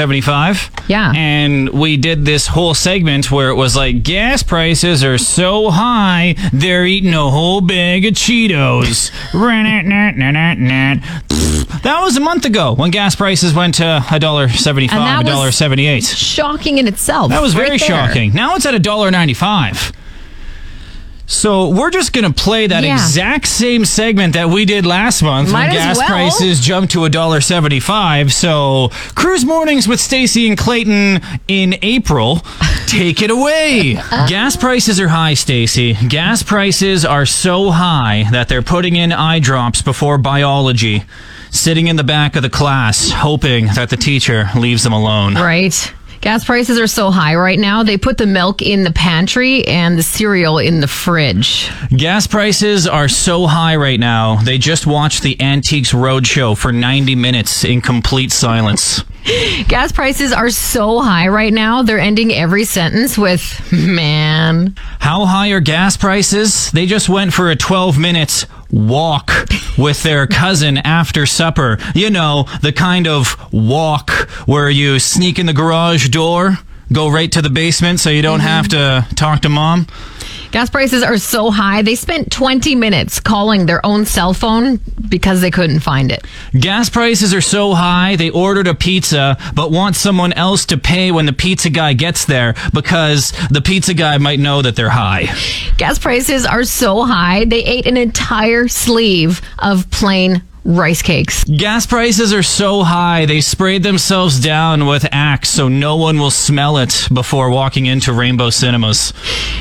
Yeah. 0.89 1.13
and 1.15 1.69
we 1.69 1.97
did 1.97 2.25
this 2.25 2.47
whole 2.47 2.75
segment 2.75 3.31
where 3.31 3.51
it 3.51 3.55
was 3.55 3.77
like 3.77 4.03
gas 4.03 4.43
prices 4.43 5.05
are 5.05 5.19
so 5.19 5.71
high 5.71 6.35
they're 6.53 6.87
eating 6.87 7.13
a 7.15 7.29
whole 7.31 7.61
bag 7.61 8.05
of 8.07 8.15
Cheetos. 8.15 9.11
that 11.83 12.01
was 12.03 12.17
a 12.17 12.21
month 12.21 12.45
ago 12.45 12.75
when 12.75 12.91
gas 12.91 13.15
prices 13.15 13.53
went 13.55 13.75
to 13.77 14.05
a 14.11 14.19
dollar 14.19 14.49
seventy-five, 14.49 15.21
a 15.21 15.25
dollar 15.25 15.51
seventy-eight. 15.51 16.05
Shocking 16.05 16.79
in 16.79 16.87
itself. 16.89 17.31
That 17.31 17.43
was 17.43 17.55
very 17.55 17.71
right 17.71 17.81
shocking. 17.81 18.33
Now 18.33 18.55
it's 18.57 18.67
at 18.67 18.75
a 18.75 18.79
dollar 18.79 19.11
ninety-five. 19.11 19.93
So 21.31 21.69
we're 21.69 21.91
just 21.91 22.15
going 22.15 22.25
to 22.25 22.33
play 22.33 22.67
that 22.69 22.83
Yeah. 22.85 22.95
exact 22.95 23.47
same 23.47 23.85
segment 23.85 24.33
that 24.33 24.49
we 24.49 24.65
did 24.65 24.87
last 24.87 25.23
month 25.23 25.53
Might 25.53 25.65
when 25.69 25.73
gas 25.75 25.99
well. 25.99 26.07
prices 26.09 26.59
jumped 26.59 26.93
to 26.93 27.05
a 27.05 27.11
dollar 27.11 27.43
seventy-five. 27.43 28.33
So 28.33 28.89
cruise 29.15 29.45
mornings 29.45 29.87
with 29.87 30.01
Stacy 30.01 30.49
and 30.49 30.57
Clayton 30.57 31.21
in 31.47 31.77
April. 31.83 32.41
Take 32.87 33.21
it 33.21 33.31
away. 33.31 33.95
gas 34.27 34.57
prices 34.57 34.99
are 34.99 35.09
high, 35.09 35.35
Stacy. 35.35 35.93
Gas 36.09 36.43
prices 36.43 37.05
are 37.05 37.27
so 37.27 37.71
high 37.71 38.25
that 38.33 38.49
they're 38.49 38.63
putting 38.63 38.97
in 38.97 39.13
eye 39.13 39.39
drops 39.39 39.83
before 39.83 40.17
biology. 40.17 41.05
Sitting 41.51 41.89
in 41.89 41.97
the 41.97 42.05
back 42.05 42.37
of 42.37 42.43
the 42.43 42.51
class, 42.51 43.11
hoping 43.11 43.67
that 43.75 43.91
the 43.91 43.97
teacher 43.97 44.49
leaves 44.57 44.83
them 44.83 44.93
alone. 44.95 45.35
Right. 45.35 45.93
Gas 46.21 46.45
prices 46.45 46.79
are 46.81 46.89
so 46.89 47.13
high 47.13 47.37
right 47.37 47.59
now. 47.59 47.85
They 47.85 47.97
put 47.97 48.19
the 48.19 48.27
milk 48.27 48.61
in 48.61 48.83
the 48.83 48.93
pantry 48.93 49.65
and 49.67 49.97
the 49.97 50.03
cereal 50.03 50.59
in 50.59 50.81
the 50.81 50.89
fridge. 50.89 51.71
Gas 51.97 52.27
prices 52.27 52.89
are 52.89 53.09
so 53.09 53.47
high 53.47 53.77
right 53.77 54.01
now. 54.01 54.37
They 54.37 54.59
just 54.59 54.85
watched 54.85 55.23
the 55.23 55.41
Antiques 55.41 55.93
Roadshow 55.93 56.59
for 56.59 56.73
90 56.73 57.15
minutes 57.15 57.65
in 57.65 57.81
complete 57.81 58.33
silence. 58.33 59.05
Gas 59.69 59.93
prices 59.93 60.33
are 60.33 60.49
so 60.49 61.01
high 61.01 61.29
right 61.29 61.53
now. 61.53 61.83
They're 61.83 61.99
ending 61.99 62.33
every 62.33 62.65
sentence 62.65 63.19
with 63.19 63.73
man. 63.73 64.75
How 65.01 65.27
high 65.27 65.51
are 65.51 65.61
gas 65.61 65.97
prices? 65.97 66.71
They 66.71 66.87
just 66.87 67.09
went 67.09 67.35
for 67.35 67.51
a 67.51 67.57
12 67.57 67.99
minute 67.99 68.47
walk 68.71 69.31
with 69.77 70.03
their 70.03 70.27
cousin 70.27 70.79
after 70.79 71.27
supper. 71.27 71.79
You 71.95 72.11
know, 72.11 72.45
the 72.63 72.73
kind 72.73 73.07
of 73.07 73.37
walk 73.53 74.11
where 74.47 74.71
you 74.71 74.99
sneak 74.99 75.39
in 75.39 75.47
the 75.47 75.53
garage 75.53 76.09
door, 76.09 76.59
go 76.91 77.11
right 77.11 77.31
to 77.33 77.43
the 77.43 77.51
basement 77.51 78.01
so 78.01 78.11
you 78.11 78.23
don't 78.23 78.41
mm-hmm. 78.41 78.49
have 78.49 78.69
to 78.69 79.07
talk 79.15 79.43
to 79.43 79.49
mom. 79.49 79.87
Gas 80.51 80.71
prices 80.71 81.03
are 81.03 81.19
so 81.19 81.51
high. 81.51 81.83
They 81.83 81.95
spent 81.95 82.33
20 82.33 82.75
minutes 82.75 83.21
calling 83.21 83.67
their 83.67 83.85
own 83.85 84.07
cell 84.07 84.33
phone 84.33 84.81
because 85.09 85.41
they 85.41 85.51
couldn't 85.51 85.81
find 85.81 86.11
it. 86.11 86.25
Gas 86.59 86.89
prices 86.89 87.35
are 87.35 87.41
so 87.43 87.75
high, 87.75 88.17
they 88.17 88.31
ordered 88.31 88.67
a 88.67 88.75
pizza, 88.75 89.37
but 89.55 89.71
want 89.71 89.95
someone 89.95 90.33
else 90.33 90.65
to 90.67 90.79
pay 90.79 91.13
when 91.13 91.27
the 91.27 91.33
pizza 91.33 91.69
guy 91.69 91.93
gets 91.93 92.25
there 92.25 92.55
because 92.73 93.33
the 93.51 93.61
pizza 93.61 93.93
guy 93.93 94.17
might 94.17 94.41
know 94.41 94.63
that 94.63 94.75
they're 94.75 94.89
high. 94.89 95.29
Gas 95.77 95.99
prices 95.99 96.47
are 96.47 96.65
so 96.65 97.05
high. 97.05 97.45
They 97.45 97.65
ate 97.65 97.87
an 97.87 97.97
entire 97.97 98.69
sleeve 98.69 99.43
of 99.59 99.91
plain 99.91 100.43
rice 100.65 101.03
cakes. 101.03 101.45
Gas 101.45 101.87
prices 101.87 102.33
are 102.33 102.43
so 102.43 102.83
high, 102.83 103.27
they 103.27 103.41
sprayed 103.41 103.83
themselves 103.83 104.41
down 104.41 104.87
with 104.87 105.07
Axe 105.13 105.49
so 105.49 105.69
no 105.69 105.97
one 105.97 106.19
will 106.19 106.31
smell 106.31 106.79
it 106.79 107.09
before 107.13 107.51
walking 107.51 107.87
into 107.87 108.13
Rainbow 108.13 108.51
Cinemas. 108.51 109.13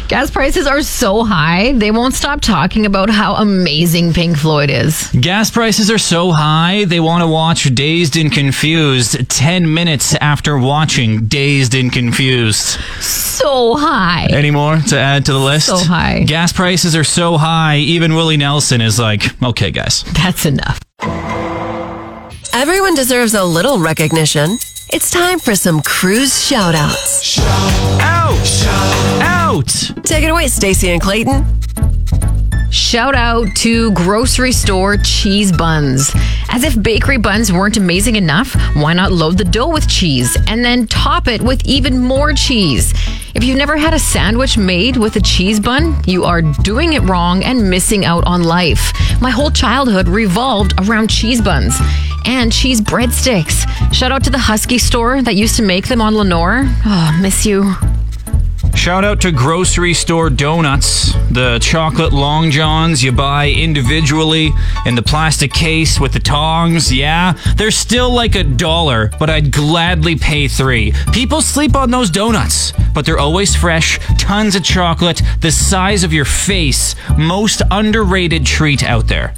Gas 0.07 0.31
prices 0.31 0.67
are 0.67 0.81
so 0.81 1.23
high. 1.23 1.73
They 1.73 1.91
won't 1.91 2.13
stop 2.13 2.41
talking 2.41 2.86
about 2.86 3.10
how 3.10 3.36
amazing 3.36 4.13
Pink 4.13 4.38
Floyd 4.38 4.69
is. 4.69 5.10
Gas 5.19 5.51
prices 5.51 5.89
are 5.89 5.97
so 5.97 6.31
high, 6.31 6.86
they 6.86 6.99
want 6.99 7.21
to 7.23 7.27
watch 7.27 7.63
Dazed 7.73 8.17
and 8.17 8.31
Confused 8.31 9.29
10 9.29 9.73
minutes 9.73 10.15
after 10.15 10.57
watching 10.57 11.27
Dazed 11.27 11.75
and 11.75 11.91
Confused. 11.91 12.79
So 13.01 13.75
high. 13.75 14.27
Any 14.29 14.51
more 14.51 14.77
to 14.77 14.99
add 14.99 15.25
to 15.25 15.33
the 15.33 15.39
list? 15.39 15.67
So 15.67 15.77
high. 15.77 16.23
Gas 16.23 16.51
prices 16.53 16.95
are 16.95 17.03
so 17.03 17.38
high, 17.38 17.77
even 17.77 18.15
Willie 18.15 18.38
Nelson 18.38 18.81
is 18.81 18.99
like, 18.99 19.41
okay, 19.43 19.71
guys. 19.71 20.03
That's 20.13 20.45
enough. 20.45 20.79
Everyone 22.53 22.95
deserves 22.95 23.36
a 23.36 23.43
little 23.43 23.77
recognition. 23.77 24.57
It's 24.89 25.12
time 25.12 25.38
for 25.38 25.55
some 25.55 25.81
cruise 25.81 26.31
shoutouts. 26.31 27.39
Out! 27.99 29.21
Out! 29.21 30.03
Take 30.03 30.23
it 30.23 30.29
away, 30.29 30.47
Stacy 30.47 30.89
and 30.89 30.99
Clayton. 30.99 31.45
Shout 32.69 33.15
out 33.15 33.47
to 33.58 33.91
grocery 33.93 34.51
store 34.51 34.97
cheese 34.97 35.51
buns. 35.51 36.12
As 36.49 36.63
if 36.63 36.82
bakery 36.82 37.17
buns 37.17 37.51
weren't 37.51 37.77
amazing 37.77 38.17
enough, 38.17 38.56
why 38.75 38.93
not 38.93 39.12
load 39.12 39.38
the 39.38 39.45
dough 39.45 39.69
with 39.69 39.88
cheese 39.88 40.38
and 40.47 40.63
then 40.63 40.88
top 40.88 41.27
it 41.27 41.41
with 41.41 41.65
even 41.65 41.99
more 41.99 42.34
cheese? 42.34 42.93
If 43.36 43.43
you've 43.43 43.58
never 43.58 43.77
had 43.77 43.93
a 43.93 43.99
sandwich 43.99 44.58
made 44.58 44.97
with 44.97 45.15
a 45.15 45.21
cheese 45.21 45.60
bun, 45.60 45.95
you 46.06 46.25
are 46.25 46.41
doing 46.41 46.93
it 46.93 47.03
wrong 47.03 47.43
and 47.43 47.69
missing 47.69 48.03
out 48.03 48.25
on 48.25 48.43
life. 48.43 48.91
My 49.21 49.32
whole 49.32 49.51
childhood 49.51 50.08
revolved 50.08 50.73
around 50.80 51.10
cheese 51.10 51.41
buns 51.41 51.75
and 52.25 52.51
cheese 52.51 52.82
breadsticks. 52.82 53.65
Shout 53.93 54.12
out 54.12 54.23
to 54.25 54.30
the 54.30 54.38
Husky 54.38 54.77
store 54.77 55.21
that 55.21 55.36
used 55.36 55.56
to 55.56 55.63
make 55.63 55.88
them 55.88 56.01
on 56.01 56.15
Lenore. 56.15 56.63
Oh, 56.86 57.19
miss 57.21 57.45
you. 57.45 57.75
Shout 58.77 59.03
out 59.03 59.19
to 59.21 59.31
grocery 59.31 59.93
store 59.93 60.29
donuts, 60.29 61.11
the 61.29 61.59
chocolate 61.59 62.13
long 62.13 62.51
johns 62.51 63.03
you 63.03 63.11
buy 63.11 63.49
individually 63.49 64.51
in 64.85 64.95
the 64.95 65.01
plastic 65.01 65.51
case 65.51 65.99
with 65.99 66.13
the 66.13 66.19
tongs. 66.19 66.93
Yeah, 66.93 67.33
they're 67.57 67.71
still 67.71 68.09
like 68.09 68.35
a 68.35 68.43
dollar, 68.43 69.11
but 69.19 69.29
I'd 69.29 69.51
gladly 69.51 70.15
pay 70.15 70.47
three. 70.47 70.93
People 71.11 71.41
sleep 71.41 71.75
on 71.75 71.91
those 71.91 72.09
donuts, 72.09 72.71
but 72.93 73.05
they're 73.05 73.19
always 73.19 73.55
fresh, 73.55 73.99
tons 74.19 74.55
of 74.55 74.63
chocolate, 74.63 75.21
the 75.41 75.51
size 75.51 76.05
of 76.05 76.13
your 76.13 76.25
face. 76.25 76.95
Most 77.17 77.63
underrated 77.69 78.45
treat 78.45 78.83
out 78.83 79.07
there. 79.07 79.33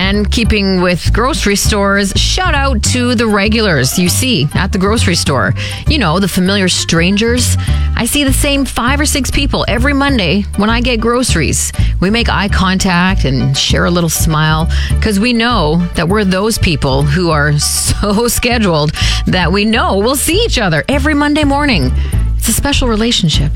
And 0.00 0.32
keeping 0.32 0.80
with 0.80 1.12
grocery 1.12 1.56
stores, 1.56 2.14
shout 2.16 2.54
out 2.54 2.82
to 2.84 3.14
the 3.14 3.26
regulars 3.26 3.98
you 3.98 4.08
see 4.08 4.48
at 4.54 4.72
the 4.72 4.78
grocery 4.78 5.14
store. 5.14 5.52
You 5.88 5.98
know, 5.98 6.18
the 6.18 6.26
familiar 6.26 6.70
strangers. 6.70 7.54
I 7.96 8.06
see 8.06 8.24
the 8.24 8.32
same 8.32 8.64
five 8.64 8.98
or 8.98 9.04
six 9.04 9.30
people 9.30 9.62
every 9.68 9.92
Monday 9.92 10.46
when 10.56 10.70
I 10.70 10.80
get 10.80 11.02
groceries. 11.02 11.70
We 12.00 12.08
make 12.08 12.30
eye 12.30 12.48
contact 12.48 13.26
and 13.26 13.56
share 13.56 13.84
a 13.84 13.90
little 13.90 14.08
smile 14.08 14.70
because 14.94 15.20
we 15.20 15.34
know 15.34 15.86
that 15.96 16.08
we're 16.08 16.24
those 16.24 16.56
people 16.56 17.02
who 17.02 17.28
are 17.28 17.58
so 17.58 18.26
scheduled 18.26 18.92
that 19.26 19.52
we 19.52 19.66
know 19.66 19.98
we'll 19.98 20.16
see 20.16 20.42
each 20.46 20.58
other 20.58 20.82
every 20.88 21.12
Monday 21.12 21.44
morning. 21.44 21.92
It's 22.38 22.48
a 22.48 22.52
special 22.54 22.88
relationship. 22.88 23.52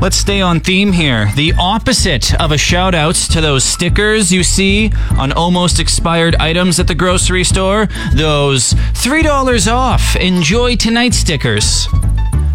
Let's 0.00 0.16
stay 0.16 0.40
on 0.40 0.60
theme 0.60 0.92
here. 0.92 1.32
The 1.34 1.54
opposite 1.58 2.34
of 2.40 2.52
a 2.52 2.58
shout 2.58 2.94
out 2.94 3.14
to 3.14 3.40
those 3.40 3.64
stickers 3.64 4.30
you 4.30 4.42
see 4.42 4.92
on 5.18 5.32
almost 5.32 5.80
expired 5.80 6.36
items 6.36 6.78
at 6.78 6.86
the 6.86 6.94
grocery 6.94 7.44
store. 7.44 7.88
Those 8.14 8.74
$3 8.74 9.72
off. 9.72 10.16
Enjoy 10.16 10.76
tonight 10.76 11.14
stickers. 11.14 11.88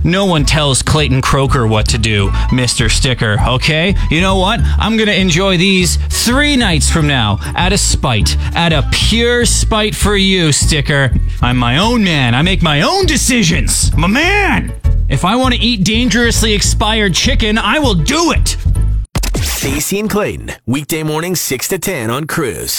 No 0.03 0.25
one 0.25 0.45
tells 0.45 0.81
Clayton 0.81 1.21
Croker 1.21 1.67
what 1.67 1.89
to 1.89 1.97
do, 1.97 2.29
Mr. 2.51 2.89
Sticker, 2.89 3.37
okay? 3.45 3.95
You 4.09 4.21
know 4.21 4.37
what? 4.37 4.61
I'm 4.61 4.95
gonna 4.95 5.11
enjoy 5.11 5.57
these 5.57 5.97
three 6.07 6.55
nights 6.55 6.89
from 6.89 7.07
now 7.07 7.37
out 7.55 7.73
of 7.73 7.79
spite. 7.79 8.37
Out 8.55 8.71
of 8.71 8.85
pure 8.91 9.45
spite 9.45 9.95
for 9.95 10.15
you, 10.15 10.51
Sticker. 10.51 11.11
I'm 11.41 11.57
my 11.57 11.77
own 11.77 12.03
man. 12.03 12.33
I 12.33 12.41
make 12.43 12.61
my 12.61 12.81
own 12.81 13.07
decisions. 13.07 13.91
I'm 13.93 14.05
a 14.05 14.07
man! 14.07 14.88
If 15.09 15.25
I 15.25 15.35
want 15.35 15.55
to 15.55 15.59
eat 15.59 15.83
dangerously 15.83 16.53
expired 16.53 17.15
chicken, 17.15 17.57
I 17.57 17.79
will 17.79 17.95
do 17.95 18.31
it. 18.31 18.55
Stacey 19.41 19.99
and 19.99 20.07
Clayton, 20.07 20.51
weekday 20.67 21.01
morning 21.01 21.35
6 21.35 21.67
to 21.69 21.79
10 21.79 22.11
on 22.11 22.27
Cruise. 22.27 22.77